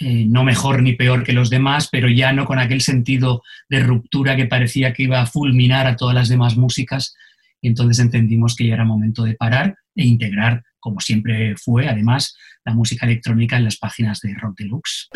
eh, 0.00 0.24
no 0.26 0.42
mejor 0.42 0.82
ni 0.82 0.94
peor 0.94 1.22
que 1.22 1.32
los 1.32 1.50
demás, 1.50 1.88
pero 1.90 2.08
ya 2.08 2.32
no 2.32 2.46
con 2.46 2.58
aquel 2.58 2.80
sentido 2.80 3.42
de 3.68 3.80
ruptura 3.80 4.34
que 4.34 4.46
parecía 4.46 4.92
que 4.92 5.04
iba 5.04 5.20
a 5.20 5.26
fulminar 5.26 5.86
a 5.86 5.96
todas 5.96 6.14
las 6.14 6.28
demás 6.28 6.56
músicas. 6.56 7.14
Y 7.60 7.68
entonces 7.68 7.98
entendimos 8.00 8.56
que 8.56 8.66
ya 8.66 8.74
era 8.74 8.84
momento 8.84 9.22
de 9.22 9.34
parar 9.34 9.76
e 9.94 10.04
integrar, 10.04 10.62
como 10.80 11.00
siempre 11.00 11.54
fue, 11.56 11.88
además, 11.88 12.36
la 12.64 12.74
música 12.74 13.06
electrónica 13.06 13.56
en 13.56 13.64
las 13.64 13.76
páginas 13.76 14.20
de 14.20 14.34
Rock 14.34 14.58
Deluxe. 14.58 15.08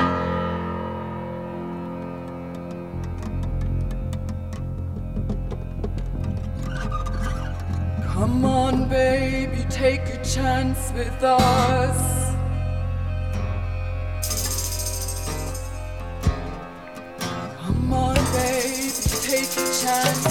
Come 8.15 8.45
on, 8.45 8.89
baby, 8.89 9.65
take 9.71 10.03
a 10.09 10.25
chance 10.25 10.93
with 10.93 11.23
us. 11.23 12.18
Take 19.89 20.28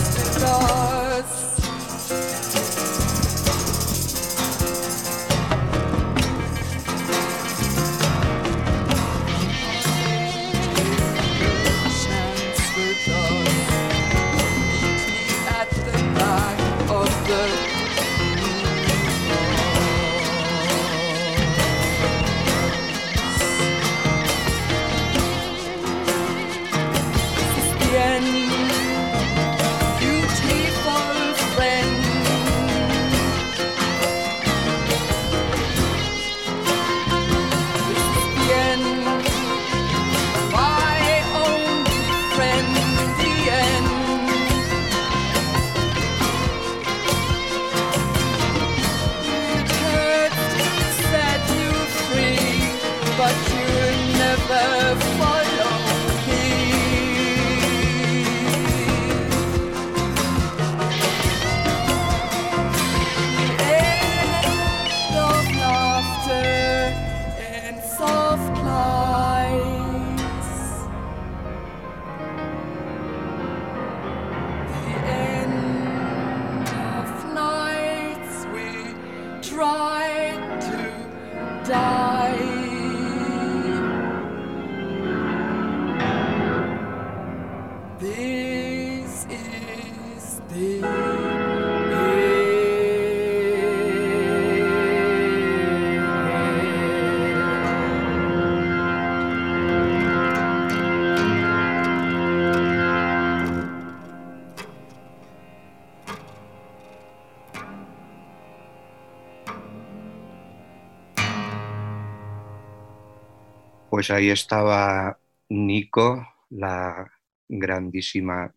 Pues 113.97 114.11
ahí 114.11 114.29
estaba 114.29 115.17
Nico, 115.49 116.23
la 116.51 117.11
grandísima 117.49 118.53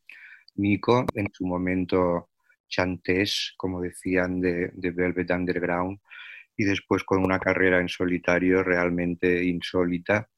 Nico, 0.56 1.06
en 1.14 1.30
su 1.32 1.46
momento 1.46 2.28
chantés, 2.68 3.54
como 3.56 3.80
decían, 3.80 4.38
de, 4.42 4.70
Velvet 4.74 5.30
Underground, 5.30 5.98
y 6.58 6.64
después 6.64 7.04
con 7.04 7.24
una 7.24 7.38
carrera 7.38 7.80
en 7.80 7.88
solitario 7.88 8.62
realmente 8.62 9.42
insólita, 9.42 10.28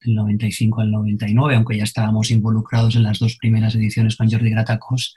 del 0.00 0.14
95 0.14 0.80
al 0.80 0.92
99, 0.92 1.56
aunque 1.56 1.76
ya 1.76 1.82
estábamos 1.82 2.30
involucrados 2.30 2.94
en 2.94 3.02
las 3.02 3.18
dos 3.18 3.36
primeras 3.36 3.74
ediciones 3.74 4.14
con 4.14 4.30
Jordi 4.30 4.50
Gratacos, 4.50 5.16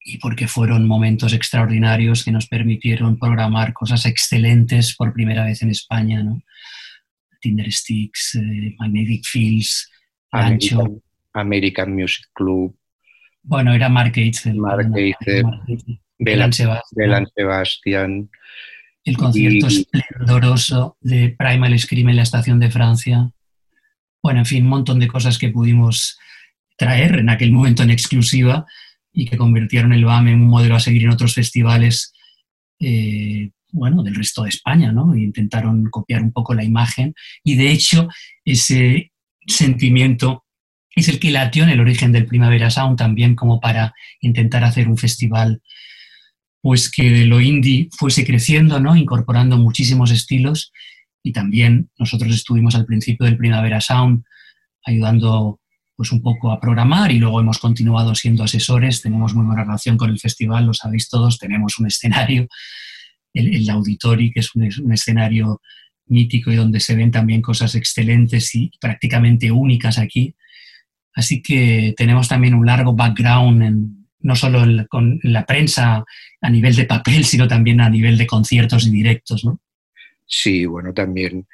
y 0.00 0.18
porque 0.18 0.48
fueron 0.48 0.88
momentos 0.88 1.34
extraordinarios 1.34 2.24
que 2.24 2.32
nos 2.32 2.48
permitieron 2.48 3.16
programar 3.16 3.72
cosas 3.72 4.06
excelentes 4.06 4.96
por 4.96 5.12
primera 5.12 5.44
vez 5.44 5.62
en 5.62 5.70
España, 5.70 6.24
¿no? 6.24 6.42
Tinder 7.44 7.70
Sticks, 7.70 8.36
eh, 8.36 8.74
Magnetic 8.78 9.22
Fields, 9.26 9.90
Ancho. 10.32 11.02
American, 11.34 11.94
Music 11.94 12.26
Club, 12.32 12.74
Bueno, 13.42 13.74
era 13.74 13.90
Mark 13.90 14.16
Eitzel. 14.16 14.56
Mark 14.56 14.90
Eitzel. 14.96 15.44
Belan, 16.18 16.52
Sebastian. 17.34 18.30
El 19.04 19.16
concierto 19.18 19.66
y- 19.68 19.86
esplendoroso 19.92 20.96
de 21.02 21.34
Primal 21.36 21.78
Scream 21.78 22.08
en 22.08 22.16
la 22.16 22.22
estación 22.22 22.58
de 22.60 22.70
Francia. 22.70 23.30
Bueno, 24.22 24.38
en 24.40 24.46
fin, 24.46 24.64
un 24.64 24.70
montón 24.70 24.98
de 24.98 25.08
cosas 25.08 25.36
que 25.38 25.50
pudimos 25.50 26.18
traer 26.78 27.18
en 27.18 27.28
aquel 27.28 27.52
momento 27.52 27.82
en 27.82 27.90
exclusiva 27.90 28.64
y 29.12 29.26
que 29.26 29.36
convirtieron 29.36 29.92
el 29.92 30.06
BAM 30.06 30.28
en 30.28 30.40
un 30.40 30.48
modelo 30.48 30.74
a 30.76 30.80
seguir 30.80 31.02
en 31.02 31.10
otros 31.10 31.34
festivales, 31.34 32.14
eh, 32.80 33.50
bueno, 33.74 34.02
del 34.02 34.14
resto 34.14 34.44
de 34.44 34.50
España, 34.50 34.92
¿no? 34.92 35.14
E 35.14 35.20
intentaron 35.20 35.90
copiar 35.90 36.22
un 36.22 36.32
poco 36.32 36.54
la 36.54 36.64
imagen 36.64 37.14
y 37.42 37.56
de 37.56 37.72
hecho 37.72 38.08
ese 38.44 39.12
sentimiento 39.46 40.44
es 40.94 41.08
el 41.08 41.18
que 41.18 41.32
latió 41.32 41.64
en 41.64 41.70
el 41.70 41.80
origen 41.80 42.12
del 42.12 42.26
Primavera 42.26 42.70
Sound 42.70 42.96
también 42.96 43.34
como 43.34 43.60
para 43.60 43.92
intentar 44.20 44.62
hacer 44.62 44.88
un 44.88 44.96
festival 44.96 45.60
pues 46.62 46.90
que 46.90 47.26
lo 47.26 47.40
indie 47.40 47.88
fuese 47.98 48.24
creciendo, 48.24 48.80
¿no? 48.80 48.96
incorporando 48.96 49.58
muchísimos 49.58 50.12
estilos 50.12 50.72
y 51.22 51.32
también 51.32 51.90
nosotros 51.98 52.32
estuvimos 52.32 52.76
al 52.76 52.86
principio 52.86 53.26
del 53.26 53.36
Primavera 53.36 53.80
Sound 53.80 54.24
ayudando 54.86 55.60
pues 55.96 56.12
un 56.12 56.22
poco 56.22 56.52
a 56.52 56.60
programar 56.60 57.10
y 57.10 57.18
luego 57.18 57.40
hemos 57.40 57.58
continuado 57.58 58.14
siendo 58.14 58.44
asesores, 58.44 59.02
tenemos 59.02 59.34
muy 59.34 59.44
buena 59.44 59.64
relación 59.64 59.96
con 59.96 60.10
el 60.10 60.18
festival, 60.18 60.66
lo 60.66 60.74
sabéis 60.74 61.08
todos, 61.08 61.38
tenemos 61.38 61.78
un 61.78 61.86
escenario, 61.86 62.46
el, 63.34 63.54
el 63.54 63.68
Auditori, 63.68 64.32
que 64.32 64.40
es 64.40 64.54
un, 64.54 64.64
es 64.64 64.78
un 64.78 64.92
escenario 64.92 65.60
mítico 66.06 66.50
y 66.50 66.56
donde 66.56 66.80
se 66.80 66.94
ven 66.94 67.10
también 67.10 67.42
cosas 67.42 67.74
excelentes 67.74 68.54
y 68.54 68.70
prácticamente 68.80 69.50
únicas 69.50 69.98
aquí. 69.98 70.34
Así 71.14 71.42
que 71.42 71.94
tenemos 71.96 72.28
también 72.28 72.54
un 72.54 72.66
largo 72.66 72.94
background 72.94 73.62
en, 73.62 74.06
no 74.20 74.34
solo 74.34 74.64
con 74.88 75.20
la 75.22 75.44
prensa 75.44 76.04
a 76.40 76.50
nivel 76.50 76.74
de 76.74 76.84
papel, 76.84 77.24
sino 77.24 77.46
también 77.46 77.80
a 77.80 77.90
nivel 77.90 78.18
de 78.18 78.26
conciertos 78.26 78.86
y 78.86 78.90
directos, 78.90 79.44
¿no? 79.44 79.60
Sí, 80.26 80.64
bueno, 80.64 80.92
también 80.94 81.46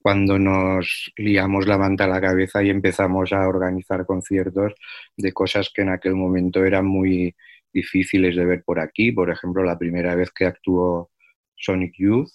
cuando 0.00 0.38
nos 0.38 1.12
liamos 1.16 1.66
la 1.66 1.78
manta 1.78 2.04
a 2.04 2.08
la 2.08 2.20
cabeza 2.20 2.62
y 2.62 2.70
empezamos 2.70 3.32
a 3.32 3.48
organizar 3.48 4.06
conciertos 4.06 4.74
de 5.16 5.32
cosas 5.32 5.70
que 5.74 5.82
en 5.82 5.88
aquel 5.88 6.14
momento 6.14 6.64
eran 6.64 6.86
muy 6.86 7.34
difíciles 7.72 8.36
de 8.36 8.44
ver 8.44 8.62
por 8.64 8.78
aquí. 8.78 9.12
Por 9.12 9.30
ejemplo, 9.30 9.64
la 9.64 9.78
primera 9.78 10.14
vez 10.14 10.30
que 10.30 10.46
actuó 10.46 11.10
Sonic 11.58 11.94
Youth 11.98 12.30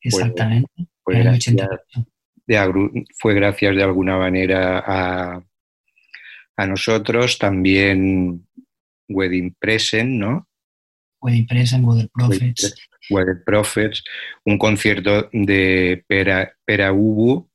Exactamente. 0.00 0.70
fue 1.02 1.14
en 1.14 1.20
el 1.20 1.26
gracias 1.26 1.54
88. 1.54 2.06
de, 2.46 3.04
fue 3.16 3.34
gracias 3.34 3.76
de 3.76 3.82
alguna 3.82 4.18
manera 4.18 4.82
a, 4.86 5.42
a 6.56 6.66
nosotros. 6.66 7.38
También 7.38 8.46
Wedding 9.08 9.54
Present, 9.58 10.10
¿no? 10.10 10.48
Wedding 11.20 11.46
Present, 11.46 11.84
Weather 11.84 12.08
Prophets. 12.12 12.74
Weather 13.10 13.42
Prophets, 13.44 14.04
un 14.44 14.58
concierto 14.58 15.28
de 15.32 16.04
Pera, 16.06 16.52
Pera 16.64 16.92
Ubu 16.92 17.48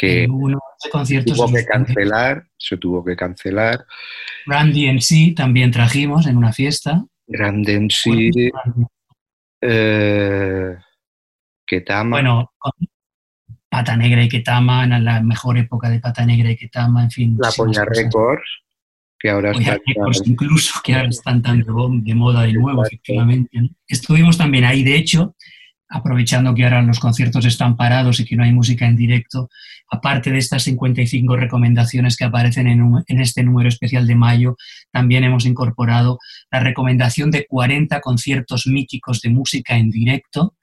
que 0.00 0.26
Hubo 0.26 0.46
unos 0.46 0.60
conciertos 0.90 1.36
tuvo 1.36 1.52
que 1.52 1.62
cancelar, 1.66 2.46
se 2.56 2.78
tuvo 2.78 3.04
que 3.04 3.14
cancelar. 3.14 3.84
Randy 4.46 4.86
en 4.86 5.02
sí 5.02 5.32
también 5.32 5.70
trajimos 5.70 6.26
en 6.26 6.38
una 6.38 6.54
fiesta. 6.54 7.04
Grande 7.26 7.86
sí, 7.90 8.30
eh, 9.60 10.76
Ketama, 11.66 12.16
Bueno, 12.16 12.52
Pata 13.68 13.96
Negra 13.96 14.22
y 14.22 14.28
Ketama, 14.28 14.84
en 14.84 15.04
la 15.04 15.22
mejor 15.22 15.58
época 15.58 15.88
de 15.88 16.00
Pata 16.00 16.24
Negra 16.24 16.50
y 16.50 16.56
Ketama, 16.56 17.04
en 17.04 17.10
fin. 17.10 17.36
La 17.38 17.50
Polla. 17.52 17.84
Records, 17.84 18.48
que 19.18 19.30
ahora 19.30 19.52
Polla 19.52 19.74
está 19.74 19.82
Records 19.86 20.22
incluso, 20.26 20.80
que 20.82 20.94
ahora 20.94 21.08
están 21.08 21.42
tan 21.42 21.60
de, 21.60 22.14
moda 22.14 22.42
de 22.42 22.52
nuevo, 22.54 22.84
efectivamente. 22.84 23.60
¿no? 23.60 23.68
Estuvimos 23.86 24.36
también 24.36 24.64
ahí, 24.64 24.82
de 24.82 24.96
hecho, 24.96 25.36
aprovechando 25.90 26.54
que 26.54 26.64
ahora 26.64 26.82
los 26.82 27.00
conciertos 27.00 27.44
están 27.44 27.76
parados 27.76 28.20
y 28.20 28.24
que 28.24 28.36
no 28.36 28.44
hay 28.44 28.52
música 28.52 28.86
en 28.86 28.96
directo, 28.96 29.50
aparte 29.90 30.30
de 30.30 30.38
estas 30.38 30.62
55 30.62 31.36
recomendaciones 31.36 32.16
que 32.16 32.24
aparecen 32.24 32.68
en, 32.68 33.20
este 33.20 33.42
número 33.42 33.68
especial 33.68 34.06
de 34.06 34.14
mayo, 34.14 34.56
también 34.92 35.24
hemos 35.24 35.44
incorporado 35.46 36.20
la 36.50 36.60
recomendación 36.60 37.32
de 37.32 37.44
40 37.46 38.00
conciertos 38.00 38.68
míticos 38.68 39.20
de 39.20 39.30
música 39.30 39.76
en 39.76 39.90
directo, 39.90 40.54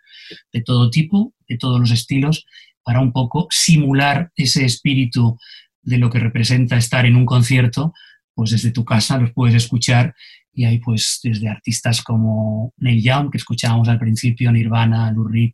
de 0.53 0.61
todo 0.61 0.89
tipo, 0.89 1.33
de 1.47 1.57
todos 1.57 1.79
los 1.79 1.91
estilos, 1.91 2.45
para 2.81 3.01
un 3.01 3.11
poco 3.11 3.47
simular 3.49 4.31
ese 4.37 4.63
espíritu 4.63 5.37
de 5.81 5.97
lo 5.97 6.09
que 6.09 6.19
representa 6.19 6.77
estar 6.77 7.05
en 7.05 7.17
un 7.17 7.25
concierto, 7.25 7.93
pues 8.33 8.51
desde 8.51 8.71
tu 8.71 8.85
casa 8.85 9.17
los 9.17 9.33
puedes 9.33 9.55
escuchar 9.55 10.15
y 10.57 10.65
hay 10.65 10.79
pues 10.79 11.19
desde 11.21 11.47
artistas 11.47 12.01
como 12.01 12.73
Neil 12.77 13.03
Young, 13.03 13.29
que 13.29 13.37
escuchábamos 13.37 13.87
al 13.89 13.99
principio, 13.99 14.51
Nirvana, 14.51 15.11
Lou 15.11 15.27
Reed, 15.27 15.53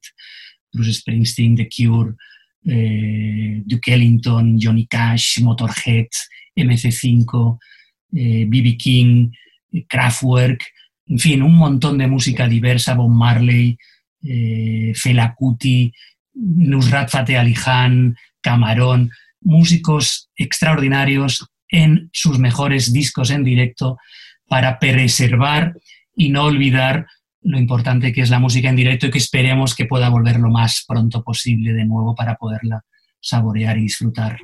Bruce 0.71 0.93
Springsteen, 0.93 1.57
The 1.57 1.67
Cure, 1.67 2.13
eh, 2.65 3.61
Duke 3.65 3.93
Ellington, 3.93 4.57
Johnny 4.57 4.87
Cash, 4.87 5.41
Motorhead, 5.41 6.07
MC5, 6.55 7.59
eh, 8.15 8.45
B.B. 8.47 8.77
King, 8.77 9.29
Kraftwerk, 9.89 10.63
en 11.07 11.19
fin, 11.19 11.43
un 11.43 11.55
montón 11.55 11.97
de 11.97 12.07
música 12.07 12.47
diversa, 12.47 12.93
Bob 12.93 13.11
Marley, 13.11 13.77
eh, 14.23 14.93
Fela 14.95 15.35
Kuti, 15.35 15.91
Nusrat 16.35 17.09
Fateh 17.09 17.37
Ali 17.37 17.55
Khan, 17.55 18.15
Camarón, 18.39 19.11
músicos 19.41 20.29
extraordinarios 20.37 21.45
en 21.67 22.09
sus 22.13 22.39
mejores 22.39 22.93
discos 22.93 23.31
en 23.31 23.43
directo 23.43 23.97
para 24.47 24.79
preservar 24.79 25.73
y 26.15 26.29
no 26.29 26.43
olvidar 26.43 27.07
lo 27.41 27.57
importante 27.57 28.13
que 28.13 28.21
es 28.21 28.29
la 28.29 28.39
música 28.39 28.69
en 28.69 28.75
directo 28.75 29.07
y 29.07 29.11
que 29.11 29.17
esperemos 29.17 29.75
que 29.75 29.85
pueda 29.85 30.09
volver 30.09 30.39
lo 30.39 30.49
más 30.49 30.85
pronto 30.87 31.23
posible 31.23 31.73
de 31.73 31.85
nuevo 31.85 32.15
para 32.15 32.35
poderla 32.35 32.83
saborear 33.19 33.77
y 33.77 33.83
disfrutar. 33.83 34.37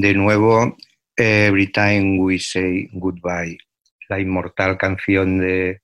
De 0.00 0.14
nuevo, 0.14 0.76
Every 1.14 1.66
Time 1.66 2.18
We 2.20 2.38
Say 2.38 2.88
Goodbye, 2.90 3.58
la 4.08 4.18
inmortal 4.18 4.78
canción 4.78 5.38
de 5.38 5.82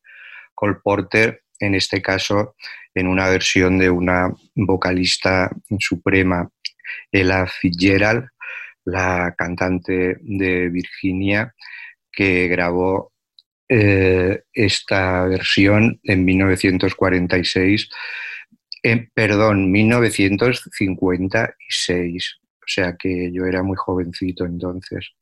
Cole 0.54 0.78
Porter, 0.82 1.42
en 1.60 1.74
este 1.74 2.00
caso 2.00 2.56
en 2.94 3.08
una 3.08 3.28
versión 3.28 3.76
de 3.76 3.90
una 3.90 4.32
vocalista 4.54 5.50
suprema, 5.78 6.48
Ella 7.12 7.46
Fitzgerald, 7.46 8.28
la 8.86 9.34
cantante 9.36 10.16
de 10.22 10.70
Virginia, 10.70 11.54
que 12.10 12.48
grabó 12.48 13.12
eh, 13.68 14.44
esta 14.50 15.26
versión 15.26 16.00
en 16.04 16.24
1946, 16.24 17.90
en, 18.82 19.10
perdón, 19.12 19.70
1956, 19.70 22.40
o 22.66 22.68
sea 22.68 22.96
que 22.96 23.30
yo 23.32 23.44
era 23.44 23.62
muy 23.62 23.76
jovencito 23.76 24.44
entonces, 24.44 25.12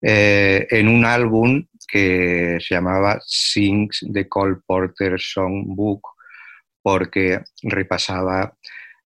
eh, 0.00 0.66
en 0.70 0.88
un 0.88 1.04
álbum 1.04 1.66
que 1.86 2.58
se 2.60 2.74
llamaba 2.74 3.20
Sings 3.24 4.06
the 4.12 4.28
Cole 4.28 4.56
Porter 4.66 5.20
Songbook, 5.20 6.08
porque 6.82 7.40
repasaba 7.62 8.56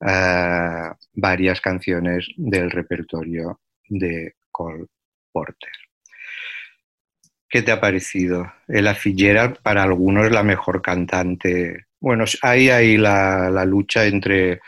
eh, 0.06 0.90
varias 1.14 1.60
canciones 1.60 2.28
del 2.36 2.70
repertorio 2.70 3.60
de 3.88 4.34
Cole 4.50 4.86
Porter. 5.32 5.72
¿Qué 7.48 7.62
te 7.62 7.72
ha 7.72 7.80
parecido? 7.80 8.52
Ella 8.68 8.94
Fitzgerald 8.94 9.58
para 9.62 9.82
algunos 9.82 10.30
la 10.30 10.44
mejor 10.44 10.80
cantante. 10.82 11.86
Bueno, 11.98 12.24
hay 12.42 12.70
ahí 12.70 12.96
la, 12.96 13.50
la 13.50 13.64
lucha 13.64 14.06
entre 14.06 14.60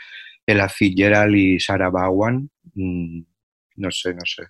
Ella 0.45 0.67
Fitzgerald 0.67 1.35
y 1.35 1.59
Sarah 1.59 1.89
Vaughan. 1.89 2.49
Mm, 2.75 3.21
no 3.77 3.91
sé, 3.91 4.13
no 4.13 4.21
sé. 4.25 4.43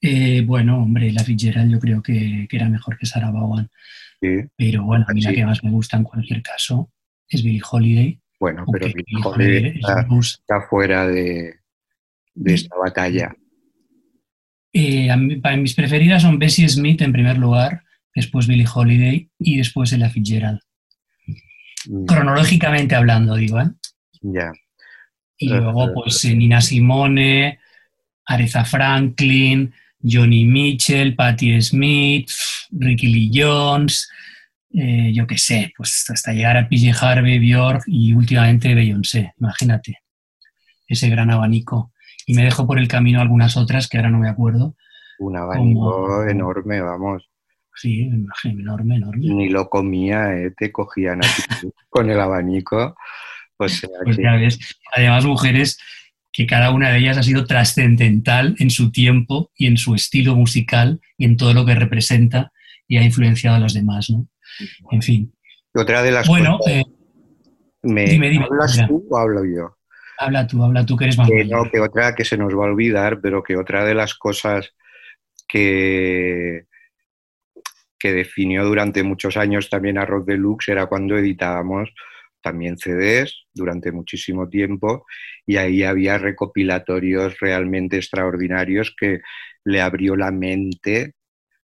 Eh, 0.00 0.42
bueno, 0.42 0.82
hombre, 0.82 1.10
la 1.12 1.24
Fitzgerald 1.24 1.72
yo 1.72 1.80
creo 1.80 2.02
que, 2.02 2.46
que 2.48 2.56
era 2.56 2.68
mejor 2.68 2.96
que 2.98 3.06
Sarah 3.06 3.30
Vaughan. 3.30 3.68
Sí. 4.20 4.28
Pero 4.56 4.84
bueno, 4.84 5.04
a 5.08 5.12
mí 5.12 5.20
la 5.20 5.32
que 5.32 5.44
más 5.46 5.62
me 5.64 5.70
gusta 5.70 5.96
en 5.96 6.04
cualquier 6.04 6.42
caso 6.42 6.92
es 7.28 7.42
Billie 7.42 7.62
Holiday. 7.68 8.20
Bueno, 8.40 8.64
pero 8.72 8.86
Billie 8.86 9.20
Holiday 9.24 9.56
Holiday 9.56 9.80
es 10.20 10.28
está, 10.40 10.60
fuera 10.68 11.06
de, 11.08 11.56
de 12.34 12.54
esta 12.54 12.76
batalla. 12.76 13.34
Eh, 14.72 15.14
mí- 15.16 15.36
para 15.36 15.56
mis 15.56 15.74
preferidas 15.74 16.22
son 16.22 16.38
Bessie 16.38 16.68
Smith 16.68 17.00
en 17.02 17.12
primer 17.12 17.38
lugar, 17.38 17.82
después 18.14 18.46
Billie 18.46 18.66
Holiday 18.72 19.28
y 19.38 19.56
después 19.56 19.92
Ella 19.92 20.10
Fitzgerald. 20.10 20.60
Mm, 21.88 22.04
Cronológicamente 22.06 22.94
hablando, 22.94 23.34
digo, 23.34 23.60
¿eh? 23.60 23.70
Ya. 24.20 24.52
Y 25.38 25.48
luego, 25.48 25.92
pues 25.94 26.24
eh, 26.24 26.34
Nina 26.34 26.60
Simone, 26.60 27.60
Aretha 28.26 28.64
Franklin, 28.64 29.72
Johnny 30.02 30.44
Mitchell, 30.44 31.14
Patti 31.14 31.60
Smith, 31.62 32.30
Ricky 32.72 33.06
Lee 33.06 33.30
Jones, 33.32 34.08
eh, 34.74 35.12
yo 35.14 35.26
qué 35.26 35.38
sé, 35.38 35.72
pues 35.76 36.04
hasta 36.10 36.32
llegar 36.32 36.56
a 36.56 36.68
PJ 36.68 36.92
Harvey, 37.00 37.38
Bjork 37.38 37.84
y 37.86 38.12
últimamente 38.14 38.74
Beyoncé, 38.74 39.32
imagínate, 39.38 40.00
ese 40.86 41.08
gran 41.08 41.30
abanico. 41.30 41.92
Y 42.26 42.34
me 42.34 42.44
dejo 42.44 42.66
por 42.66 42.78
el 42.78 42.88
camino 42.88 43.20
algunas 43.20 43.56
otras 43.56 43.88
que 43.88 43.96
ahora 43.96 44.10
no 44.10 44.18
me 44.18 44.28
acuerdo. 44.28 44.76
Un 45.18 45.36
abanico 45.36 46.06
Como- 46.06 46.22
enorme, 46.24 46.80
vamos. 46.80 47.28
Sí, 47.74 48.10
enorme, 48.42 48.96
enorme. 48.96 49.24
Ni 49.24 49.48
lo 49.48 49.70
comía, 49.70 50.34
¿eh? 50.36 50.50
te 50.50 50.72
cogían 50.72 51.24
a 51.24 51.28
ti 51.28 51.28
con 51.88 52.10
el 52.10 52.20
abanico. 52.20 52.96
Sea 53.66 53.88
Pues 54.04 54.16
que- 54.16 54.22
ya 54.22 54.32
ves, 54.36 54.58
además 54.94 55.24
mujeres 55.24 55.78
que 56.32 56.46
cada 56.46 56.70
una 56.70 56.90
de 56.90 56.98
ellas 56.98 57.18
ha 57.18 57.22
sido 57.22 57.44
trascendental 57.46 58.54
en 58.58 58.70
su 58.70 58.92
tiempo 58.92 59.50
y 59.56 59.66
en 59.66 59.76
su 59.76 59.94
estilo 59.94 60.36
musical 60.36 61.00
y 61.16 61.24
en 61.24 61.36
todo 61.36 61.52
lo 61.54 61.66
que 61.66 61.74
representa 61.74 62.52
y 62.86 62.96
ha 62.98 63.02
influenciado 63.02 63.56
a 63.56 63.60
las 63.60 63.74
demás, 63.74 64.10
¿no? 64.10 64.28
En 64.92 65.02
fin. 65.02 65.32
Otra 65.74 66.02
de 66.02 66.12
las 66.12 66.26
Bueno, 66.28 66.58
cosas, 66.58 66.72
eh, 66.76 66.84
me, 67.82 68.04
dime, 68.04 68.30
dime, 68.30 68.44
¿hablas 68.44 68.74
mira. 68.76 68.86
tú 68.88 69.06
o 69.10 69.18
hablo 69.18 69.44
yo? 69.44 69.76
habla 70.20 70.46
tú, 70.46 70.64
habla 70.64 70.84
tú 70.86 70.96
que 70.96 71.04
eres 71.04 71.16
más 71.18 71.28
Que 71.28 71.44
mayor. 71.44 71.64
no, 71.66 71.70
que 71.70 71.80
otra 71.80 72.14
que 72.14 72.24
se 72.24 72.36
nos 72.36 72.52
va 72.52 72.64
a 72.66 72.70
olvidar, 72.70 73.20
pero 73.20 73.42
que 73.42 73.56
otra 73.56 73.84
de 73.84 73.94
las 73.94 74.14
cosas 74.14 74.74
que, 75.48 76.64
que 77.98 78.12
definió 78.12 78.64
durante 78.64 79.02
muchos 79.02 79.36
años 79.36 79.70
también 79.70 79.98
a 79.98 80.04
Rock 80.04 80.26
Deluxe 80.26 80.68
era 80.72 80.86
cuando 80.86 81.16
editábamos 81.16 81.90
también 82.42 82.78
CDs 82.78 83.46
durante 83.52 83.92
muchísimo 83.92 84.48
tiempo 84.48 85.06
y 85.46 85.56
ahí 85.56 85.82
había 85.82 86.18
recopilatorios 86.18 87.38
realmente 87.40 87.96
extraordinarios 87.96 88.94
que 88.98 89.20
le 89.64 89.80
abrió 89.80 90.16
la 90.16 90.30
mente, 90.30 91.14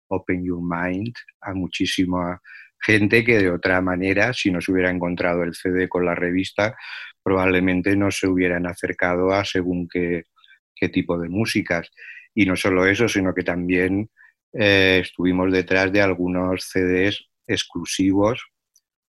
Open 0.09 0.45
Your 0.45 0.61
Mind, 0.62 1.14
a 1.41 1.55
muchísima 1.55 2.41
gente 2.81 3.25
que 3.25 3.39
de 3.39 3.51
otra 3.51 3.81
manera, 3.81 4.33
si 4.33 4.51
no 4.51 4.61
se 4.61 4.72
hubiera 4.72 4.91
encontrado 4.91 5.43
el 5.43 5.55
CD 5.55 5.89
con 5.89 6.05
la 6.05 6.14
revista, 6.14 6.77
probablemente 7.22 7.97
no 7.97 8.11
se 8.11 8.29
hubieran 8.29 8.66
acercado 8.66 9.33
a 9.33 9.45
según 9.45 9.89
qué, 9.89 10.25
qué 10.75 10.89
tipo 10.89 11.18
de 11.18 11.29
músicas. 11.29 11.91
Y 12.35 12.45
no 12.47 12.57
solo 12.57 12.87
eso, 12.87 13.09
sino 13.09 13.33
que 13.35 13.43
también 13.43 14.11
eh, 14.53 15.01
estuvimos 15.03 15.51
detrás 15.53 15.93
de 15.93 16.03
algunos 16.03 16.64
CDs 16.64 17.27
exclusivos 17.47 18.45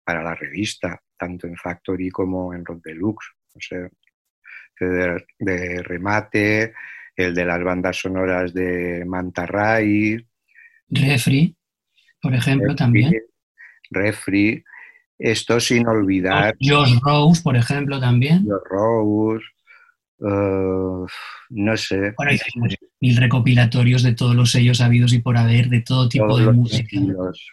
para 0.04 0.24
la 0.24 0.36
revista, 0.36 1.02
tanto 1.18 1.48
en 1.48 1.56
Factory 1.56 2.10
como 2.10 2.54
en 2.54 2.66
Rock 2.66 2.84
Deluxe. 2.84 3.28
O 3.56 3.60
sea, 3.60 3.88
de 4.80 5.84
remate, 5.84 6.74
el 7.16 7.36
de 7.36 7.46
las 7.46 7.64
bandas 7.64 7.98
sonoras 7.98 8.54
de 8.54 9.04
Manta 9.06 9.46
Ray, 9.46 10.26
Refri, 10.90 11.56
por 12.22 12.34
ejemplo, 12.34 12.76
también. 12.76 13.14
Refri, 13.90 14.64
esto 15.18 15.60
sin 15.60 15.88
olvidar 15.88 16.56
Josh 16.60 17.00
Rose, 17.02 17.42
por 17.42 17.56
ejemplo, 17.56 18.00
también. 18.00 18.46
los 18.46 18.62
Rose, 18.70 19.46
eh, 20.20 21.06
no 21.50 21.78
sé, 21.78 22.14
Bueno, 22.18 22.34
hicimos 22.34 22.76
mil 23.02 23.18
recopilatorios 23.18 24.04
de 24.04 24.14
todos 24.14 24.36
los 24.36 24.52
sellos 24.52 24.82
habidos 24.82 25.14
y 25.14 25.20
por 25.20 25.38
haber, 25.38 25.70
de 25.70 25.82
todo 25.82 26.10
tipo 26.10 26.28
todos 26.28 26.46
de 26.46 26.52
música. 26.52 26.84
estilos. 26.84 27.52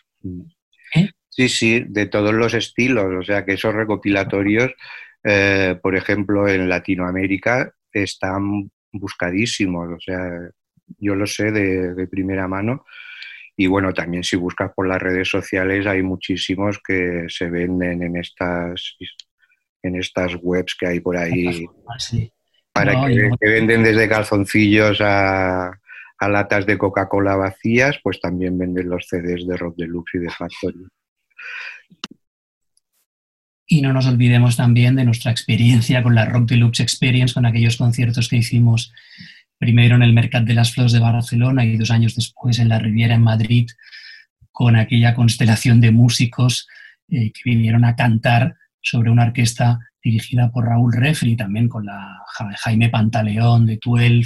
Sí, 1.40 1.48
sí, 1.48 1.84
de 1.88 2.04
todos 2.04 2.34
los 2.34 2.52
estilos. 2.52 3.06
O 3.18 3.22
sea 3.22 3.46
que 3.46 3.54
esos 3.54 3.74
recopilatorios, 3.74 4.72
eh, 5.24 5.78
por 5.82 5.96
ejemplo, 5.96 6.46
en 6.46 6.68
Latinoamérica 6.68 7.72
están 7.92 8.70
buscadísimos. 8.92 9.88
O 9.90 10.00
sea, 10.00 10.28
yo 10.98 11.14
lo 11.14 11.26
sé 11.26 11.50
de, 11.50 11.94
de 11.94 12.06
primera 12.06 12.46
mano. 12.46 12.84
Y 13.56 13.68
bueno, 13.68 13.94
también 13.94 14.22
si 14.22 14.36
buscas 14.36 14.70
por 14.74 14.86
las 14.86 15.00
redes 15.00 15.28
sociales 15.30 15.86
hay 15.86 16.02
muchísimos 16.02 16.78
que 16.78 17.24
se 17.28 17.48
venden 17.48 18.02
en 18.02 18.16
estas, 18.16 18.96
en 19.82 19.96
estas 19.96 20.34
webs 20.42 20.74
que 20.78 20.88
hay 20.88 21.00
por 21.00 21.16
ahí. 21.16 21.52
Sí. 21.54 21.66
para 22.74 22.92
No, 22.92 23.06
que, 23.06 23.14
yo- 23.14 23.36
que 23.40 23.48
venden 23.48 23.82
desde 23.82 24.08
calzoncillos 24.10 25.00
a, 25.00 25.68
a 26.18 26.28
latas 26.28 26.66
de 26.66 26.76
Coca-Cola 26.76 27.36
vacías, 27.36 27.98
pues 28.02 28.20
también 28.20 28.58
venden 28.58 28.90
los 28.90 29.06
CDs 29.08 29.46
de 29.46 29.56
Rock 29.56 29.76
Deluxe 29.78 30.16
y 30.16 30.18
de 30.18 30.28
Factory. 30.30 30.86
Y 33.66 33.82
no 33.82 33.92
nos 33.92 34.06
olvidemos 34.06 34.56
también 34.56 34.96
de 34.96 35.04
nuestra 35.04 35.30
experiencia 35.30 36.02
con 36.02 36.14
la 36.14 36.24
Rock 36.24 36.48
Deluxe 36.48 36.80
Experience, 36.80 37.34
con 37.34 37.46
aquellos 37.46 37.76
conciertos 37.76 38.28
que 38.28 38.36
hicimos 38.36 38.92
primero 39.58 39.94
en 39.94 40.02
el 40.02 40.12
Mercat 40.12 40.44
de 40.44 40.54
las 40.54 40.72
Flors 40.72 40.92
de 40.92 40.98
Barcelona 40.98 41.64
y 41.64 41.76
dos 41.76 41.90
años 41.90 42.16
después 42.16 42.58
en 42.58 42.68
la 42.68 42.78
Riviera 42.78 43.14
en 43.14 43.22
Madrid, 43.22 43.68
con 44.50 44.74
aquella 44.74 45.14
constelación 45.14 45.80
de 45.80 45.92
músicos 45.92 46.66
eh, 47.08 47.30
que 47.30 47.42
vinieron 47.44 47.84
a 47.84 47.94
cantar 47.94 48.56
sobre 48.80 49.10
una 49.10 49.24
orquesta 49.24 49.78
dirigida 50.02 50.50
por 50.50 50.64
Raúl 50.66 50.92
Refri, 50.92 51.36
también 51.36 51.68
con 51.68 51.84
la 51.86 52.18
Ja- 52.36 52.50
Jaime 52.58 52.88
Pantaleón 52.88 53.66
de 53.66 53.78
12, 53.84 54.06
en 54.06 54.22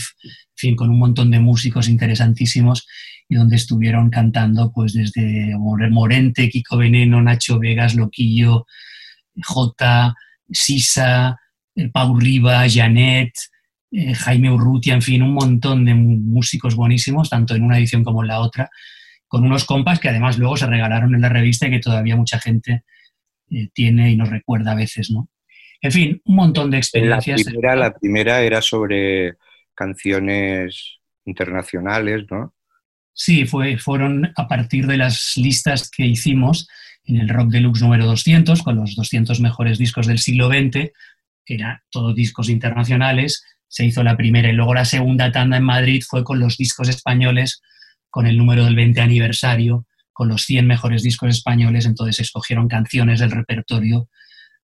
fin, 0.54 0.76
con 0.76 0.90
un 0.90 0.98
montón 0.98 1.30
de 1.30 1.40
músicos 1.40 1.88
interesantísimos 1.88 2.86
y 3.28 3.34
donde 3.36 3.56
estuvieron 3.56 4.10
cantando 4.10 4.70
pues 4.72 4.92
desde 4.92 5.56
More- 5.58 5.90
Morente, 5.90 6.48
Kiko 6.48 6.76
Veneno, 6.76 7.20
Nacho 7.22 7.58
Vegas, 7.58 7.94
Loquillo, 7.94 8.66
J, 9.42 10.14
Sisa, 10.50 11.38
eh, 11.74 11.88
Pau 11.90 12.18
Riba, 12.18 12.66
Janet, 12.68 13.32
eh, 13.90 14.14
Jaime 14.14 14.50
Urrutia, 14.50 14.94
en 14.94 15.02
fin, 15.02 15.22
un 15.22 15.34
montón 15.34 15.84
de 15.84 15.94
músicos 15.94 16.74
buenísimos, 16.76 17.30
tanto 17.30 17.54
en 17.54 17.62
una 17.64 17.78
edición 17.78 18.04
como 18.04 18.22
en 18.22 18.28
la 18.28 18.40
otra, 18.40 18.70
con 19.26 19.44
unos 19.44 19.64
compas 19.64 19.98
que 19.98 20.08
además 20.08 20.38
luego 20.38 20.56
se 20.56 20.66
regalaron 20.66 21.14
en 21.14 21.20
la 21.20 21.28
revista 21.28 21.66
y 21.66 21.70
que 21.70 21.80
todavía 21.80 22.14
mucha 22.16 22.38
gente 22.38 22.84
eh, 23.50 23.68
tiene 23.74 24.10
y 24.12 24.16
nos 24.16 24.28
recuerda 24.30 24.72
a 24.72 24.76
veces, 24.76 25.10
¿no? 25.10 25.28
En 25.84 25.92
fin, 25.92 26.22
un 26.24 26.36
montón 26.36 26.70
de 26.70 26.76
La 26.76 26.78
experiencias. 26.78 27.44
primera, 27.44 27.76
la 27.76 27.92
primera 27.92 28.40
era 28.40 28.62
sobre 28.62 29.34
canciones 29.74 30.96
internacionales, 31.26 32.24
¿no? 32.30 32.54
Sí, 33.12 33.44
fue, 33.44 33.76
fueron 33.76 34.32
a 34.34 34.48
partir 34.48 34.86
de 34.86 34.96
las 34.96 35.34
listas 35.36 35.90
que 35.90 36.06
hicimos 36.06 36.68
en 37.04 37.16
el 37.16 37.28
Rock 37.28 37.50
Deluxe 37.50 37.82
número 37.82 38.06
200, 38.06 38.62
con 38.62 38.76
los 38.76 38.96
200 38.96 39.40
mejores 39.40 39.76
discos 39.76 40.06
del 40.06 40.18
siglo 40.18 40.48
XX, 40.48 40.90
que 41.44 41.54
eran 41.54 41.80
todos 41.90 42.14
discos 42.14 42.48
internacionales. 42.48 43.44
Se 43.68 43.84
hizo 43.84 44.02
la 44.02 44.16
primera 44.16 44.48
y 44.48 44.54
luego 44.54 44.72
la 44.72 44.86
segunda 44.86 45.32
tanda 45.32 45.58
en 45.58 45.64
Madrid 45.64 46.02
fue 46.08 46.24
con 46.24 46.40
los 46.40 46.56
discos 46.56 46.88
españoles, 46.88 47.60
con 48.08 48.26
el 48.26 48.38
número 48.38 48.64
del 48.64 48.74
20 48.74 49.02
aniversario, 49.02 49.84
con 50.14 50.28
los 50.28 50.44
100 50.44 50.66
mejores 50.66 51.02
discos 51.02 51.28
españoles. 51.28 51.84
Entonces 51.84 52.20
escogieron 52.20 52.68
canciones 52.68 53.20
del 53.20 53.32
repertorio 53.32 54.08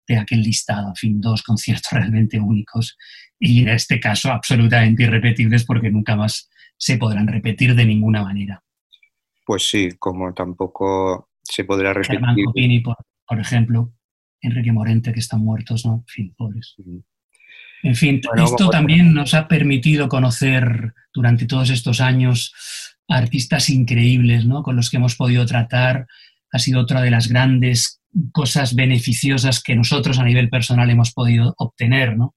de 0.07 0.18
aquel 0.18 0.42
listado. 0.42 0.88
En 0.88 0.96
fin, 0.96 1.20
dos 1.20 1.42
conciertos 1.42 1.90
realmente 1.92 2.38
únicos 2.38 2.96
y 3.38 3.62
en 3.62 3.70
este 3.70 3.98
caso 3.98 4.30
absolutamente 4.30 5.05
irrepetibles 5.05 5.64
porque 5.64 5.90
nunca 5.90 6.16
más 6.16 6.51
se 6.76 6.96
podrán 6.96 7.26
repetir 7.26 7.74
de 7.74 7.84
ninguna 7.84 8.22
manera. 8.22 8.62
Pues 9.44 9.68
sí, 9.68 9.90
como 9.98 10.32
tampoco 10.32 11.30
se 11.42 11.64
podrá 11.64 11.92
Germán 11.92 12.36
repetir. 12.36 12.44
Copini, 12.44 12.80
por, 12.80 12.96
por 13.26 13.40
ejemplo, 13.40 13.92
Enrique 14.40 14.72
Morente, 14.72 15.12
que 15.12 15.20
están 15.20 15.40
muertos, 15.40 15.84
¿no? 15.84 15.94
En 15.94 16.07
fin, 16.07 16.34
pobres. 16.36 16.76
En 17.82 17.94
fin, 17.94 18.20
Bueno, 18.24 18.44
esto 18.44 18.68
también 18.70 19.14
nos 19.14 19.34
ha 19.34 19.48
permitido 19.48 20.09
conocer 20.09 20.94
durante 21.12 21.46
todos 21.46 21.70
estos 21.70 22.01
años 22.01 22.53
artistas 23.09 23.70
increíbles, 23.70 24.46
¿no? 24.46 24.62
Con 24.62 24.76
los 24.76 24.90
que 24.90 24.98
hemos 24.98 25.16
podido 25.16 25.44
tratar. 25.46 26.07
Ha 26.53 26.59
sido 26.59 26.80
otra 26.80 27.01
de 27.03 27.11
las 27.11 27.28
grandes 27.28 28.01
cosas 28.32 28.74
beneficiosas 28.74 29.62
que 29.62 29.76
nosotros 29.76 30.18
a 30.18 30.24
nivel 30.24 30.48
personal 30.48 30.90
hemos 30.90 31.12
podido 31.12 31.55
obtener, 31.59 32.16
¿no? 32.16 32.34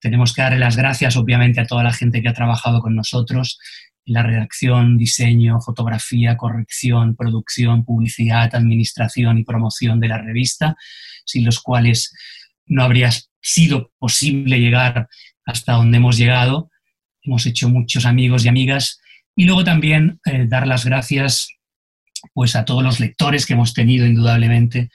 Tenemos 0.00 0.32
que 0.32 0.42
darle 0.42 0.58
las 0.58 0.76
gracias, 0.76 1.16
obviamente, 1.16 1.60
a 1.60 1.66
toda 1.66 1.82
la 1.82 1.92
gente 1.92 2.22
que 2.22 2.28
ha 2.28 2.34
trabajado 2.34 2.80
con 2.80 2.96
nosotros 2.96 3.58
en 4.06 4.14
la 4.14 4.22
redacción, 4.22 4.96
diseño, 4.96 5.60
fotografía, 5.60 6.36
corrección, 6.36 7.16
producción, 7.16 7.84
publicidad, 7.84 8.54
administración 8.54 9.38
y 9.38 9.44
promoción 9.44 10.00
de 10.00 10.08
la 10.08 10.18
revista, 10.18 10.76
sin 11.26 11.44
los 11.44 11.60
cuales 11.60 12.14
no 12.66 12.82
habría 12.82 13.10
sido 13.42 13.92
posible 13.98 14.58
llegar 14.58 15.08
hasta 15.44 15.74
donde 15.74 15.98
hemos 15.98 16.16
llegado. 16.16 16.70
Hemos 17.22 17.44
hecho 17.44 17.68
muchos 17.68 18.06
amigos 18.06 18.44
y 18.44 18.48
amigas. 18.48 19.00
Y 19.36 19.44
luego 19.44 19.64
también 19.64 20.18
eh, 20.24 20.46
dar 20.48 20.66
las 20.66 20.84
gracias 20.84 21.48
pues, 22.34 22.56
a 22.56 22.64
todos 22.64 22.82
los 22.82 23.00
lectores 23.00 23.46
que 23.46 23.54
hemos 23.54 23.74
tenido, 23.74 24.06
indudablemente, 24.06 24.90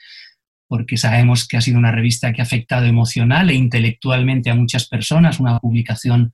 porque 0.68 0.96
sabemos 0.96 1.46
que 1.46 1.56
ha 1.56 1.60
sido 1.60 1.78
una 1.78 1.92
revista 1.92 2.32
que 2.32 2.40
ha 2.40 2.44
afectado 2.44 2.86
emocional 2.86 3.50
e 3.50 3.54
intelectualmente 3.54 4.50
a 4.50 4.54
muchas 4.54 4.88
personas, 4.88 5.38
una 5.40 5.58
publicación 5.60 6.32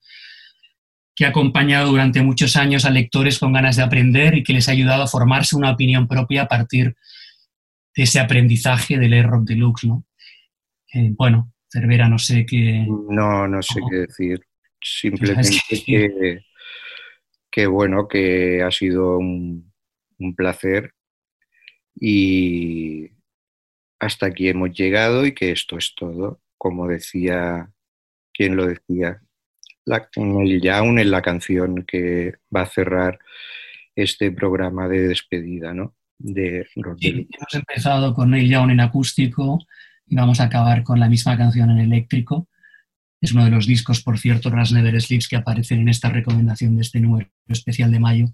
que 1.15 1.27
ha 1.27 1.29
acompañado 1.29 1.91
durante 1.91 2.23
muchos 2.23 2.57
años 2.57 2.87
a 2.87 2.91
lectores 2.91 3.39
con 3.39 3.53
ganas 3.53 3.77
de 3.77 3.83
aprender 3.83 4.35
y 4.35 4.43
que 4.43 4.55
les 4.55 4.69
ha 4.69 4.73
ayudado 4.73 5.03
a 5.03 5.07
formarse 5.07 5.55
una 5.57 5.71
opinión 5.73 6.09
propia 6.09 6.43
a 6.43 6.49
partir 6.49 6.95
de 7.95 8.03
ese 8.05 8.19
aprendizaje 8.21 8.99
del 8.99 9.11
leer 9.11 9.27
Rock 9.27 9.45
Deluxe. 9.49 9.85
¿no? 9.85 10.07
Eh, 10.95 11.11
bueno, 11.15 11.53
Cervera, 11.71 12.09
no 12.09 12.19
sé 12.19 12.47
qué... 12.47 12.87
No, 12.89 13.47
no 13.47 13.63
sé 13.63 13.81
qué 13.91 13.97
decir. 13.97 14.41
Simplemente 14.81 15.61
que- 15.69 15.85
que, 15.85 16.39
que 17.51 17.67
bueno, 17.67 18.09
que 18.09 18.63
ha 18.63 18.71
sido 18.71 19.19
un, 19.19 19.72
un 20.23 20.35
placer 20.35 20.95
y 21.95 23.11
hasta 23.99 24.27
aquí 24.27 24.49
hemos 24.49 24.73
llegado 24.73 25.27
y 25.27 25.33
que 25.33 25.53
esto 25.53 25.79
es 25.79 25.95
todo. 25.95 26.41
Como 26.59 26.89
decía, 26.89 27.71
¿quién 28.33 28.57
lo 28.57 28.67
decía? 28.67 29.21
La, 29.85 30.09
el 30.17 30.65
en 30.65 31.11
la 31.11 31.23
canción 31.23 31.85
que 31.85 32.35
va 32.55 32.63
a 32.63 32.67
cerrar 32.67 33.19
este 33.95 34.31
programa 34.31 34.89
de 34.89 35.09
despedida, 35.09 35.75
¿no? 35.75 35.95
De 36.19 36.67
Sí, 36.99 37.29
hemos 37.31 37.55
empezado 37.55 38.15
con 38.15 38.31
Neil 38.31 38.49
Young 38.49 38.71
en 38.71 38.81
acústico 38.81 39.59
y 40.07 40.15
vamos 40.15 40.41
a 40.41 40.45
acabar 40.45 40.85
con 40.85 41.01
la 41.01 41.09
misma 41.09 41.37
canción 41.37 41.71
en 41.71 41.79
eléctrico. 41.79 42.49
Es 43.21 43.33
uno 43.33 43.45
de 43.45 43.51
los 43.51 43.67
discos, 43.67 44.03
por 44.03 44.19
cierto, 44.19 44.51
Ras 44.51 44.73
Never 44.73 45.01
Sleeps, 45.01 45.29
que 45.29 45.37
aparecen 45.37 45.81
en 45.81 45.89
esta 45.89 46.11
recomendación 46.11 46.77
de 46.77 46.83
este 46.83 47.01
número 47.01 47.29
especial 47.49 47.91
de 47.91 48.01
mayo. 48.01 48.27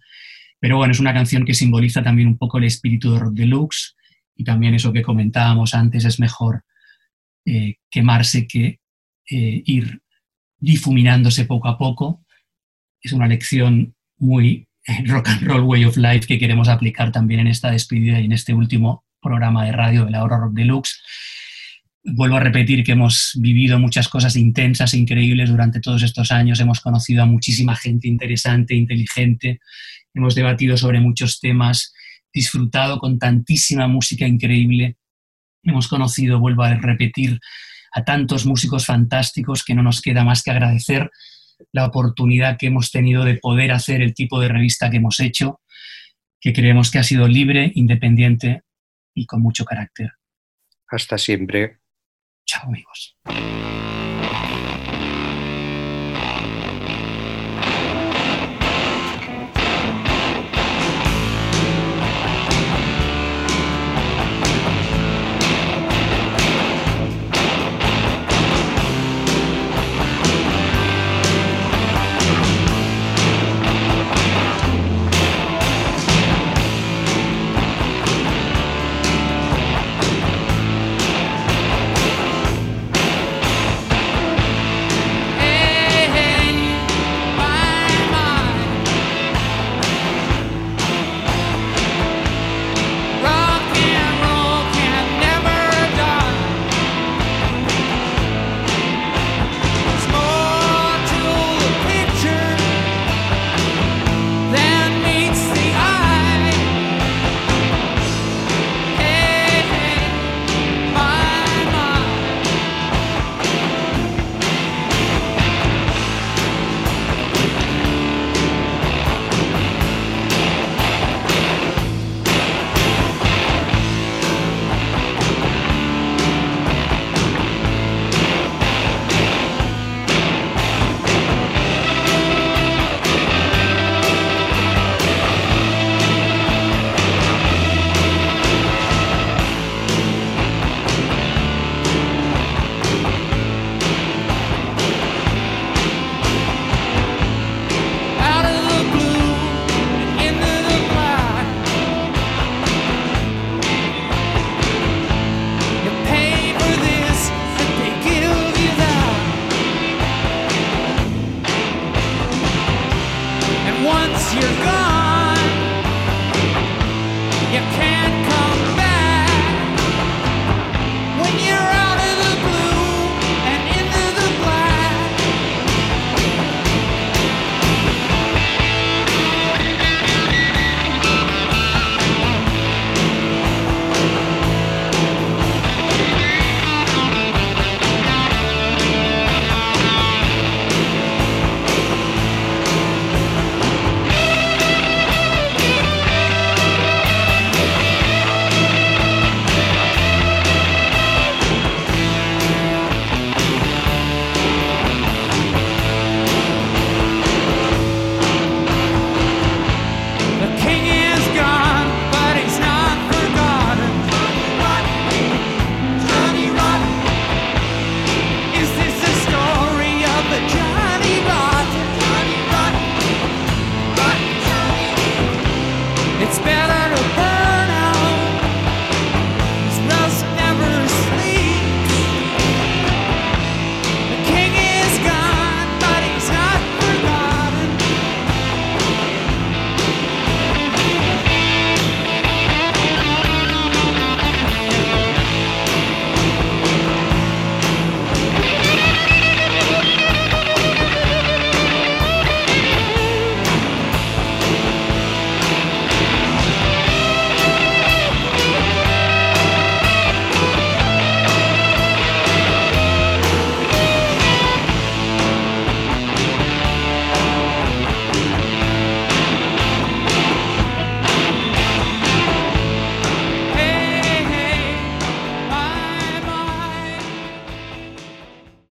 Pero 0.60 0.76
bueno, 0.76 0.92
es 0.92 1.00
una 1.00 1.14
canción 1.14 1.44
que 1.44 1.54
simboliza 1.54 2.02
también 2.02 2.28
un 2.28 2.38
poco 2.38 2.58
el 2.58 2.64
espíritu 2.64 3.12
de 3.12 3.20
Rock 3.20 3.34
Deluxe 3.34 3.96
y 4.34 4.44
también 4.44 4.74
eso 4.74 4.92
que 4.92 5.02
comentábamos 5.02 5.74
antes, 5.74 6.04
es 6.04 6.20
mejor 6.20 6.64
eh, 7.44 7.76
quemarse 7.90 8.46
que 8.46 8.80
eh, 9.30 9.62
ir 9.64 10.00
difuminándose 10.58 11.44
poco 11.44 11.68
a 11.68 11.78
poco. 11.78 12.24
Es 13.00 13.12
una 13.12 13.26
lección 13.26 13.94
muy 14.16 14.68
rock 15.06 15.28
and 15.28 15.42
roll 15.42 15.62
way 15.62 15.84
of 15.84 15.96
life 15.96 16.26
que 16.26 16.38
queremos 16.38 16.68
aplicar 16.68 17.12
también 17.12 17.40
en 17.40 17.48
esta 17.48 17.70
despedida 17.70 18.20
y 18.20 18.24
en 18.24 18.32
este 18.32 18.54
último 18.54 19.04
programa 19.20 19.64
de 19.64 19.72
radio 19.72 20.04
de 20.04 20.10
la 20.10 20.24
Hora 20.24 20.38
Rock 20.38 20.54
Deluxe. 20.54 21.00
Vuelvo 22.04 22.36
a 22.36 22.40
repetir 22.40 22.84
que 22.84 22.92
hemos 22.92 23.32
vivido 23.34 23.78
muchas 23.78 24.08
cosas 24.08 24.36
intensas 24.36 24.94
e 24.94 24.98
increíbles 24.98 25.50
durante 25.50 25.80
todos 25.80 26.02
estos 26.02 26.30
años. 26.32 26.60
Hemos 26.60 26.80
conocido 26.80 27.22
a 27.22 27.26
muchísima 27.26 27.76
gente 27.76 28.08
interesante, 28.08 28.74
inteligente. 28.74 29.60
Hemos 30.18 30.34
debatido 30.34 30.76
sobre 30.76 30.98
muchos 30.98 31.38
temas, 31.38 31.94
disfrutado 32.34 32.98
con 32.98 33.20
tantísima 33.20 33.86
música 33.86 34.26
increíble. 34.26 34.96
Hemos 35.62 35.86
conocido, 35.86 36.40
vuelvo 36.40 36.64
a 36.64 36.74
repetir, 36.74 37.38
a 37.92 38.02
tantos 38.02 38.44
músicos 38.44 38.84
fantásticos 38.84 39.62
que 39.64 39.76
no 39.76 39.84
nos 39.84 40.02
queda 40.02 40.24
más 40.24 40.42
que 40.42 40.50
agradecer 40.50 41.08
la 41.70 41.86
oportunidad 41.86 42.56
que 42.58 42.66
hemos 42.66 42.90
tenido 42.90 43.24
de 43.24 43.36
poder 43.36 43.70
hacer 43.70 44.02
el 44.02 44.12
tipo 44.12 44.40
de 44.40 44.48
revista 44.48 44.90
que 44.90 44.96
hemos 44.96 45.20
hecho, 45.20 45.60
que 46.40 46.52
creemos 46.52 46.90
que 46.90 46.98
ha 46.98 47.04
sido 47.04 47.28
libre, 47.28 47.70
independiente 47.76 48.62
y 49.14 49.24
con 49.24 49.40
mucho 49.40 49.64
carácter. 49.64 50.14
Hasta 50.90 51.16
siempre. 51.16 51.78
Chao 52.44 52.64
amigos. 52.64 53.16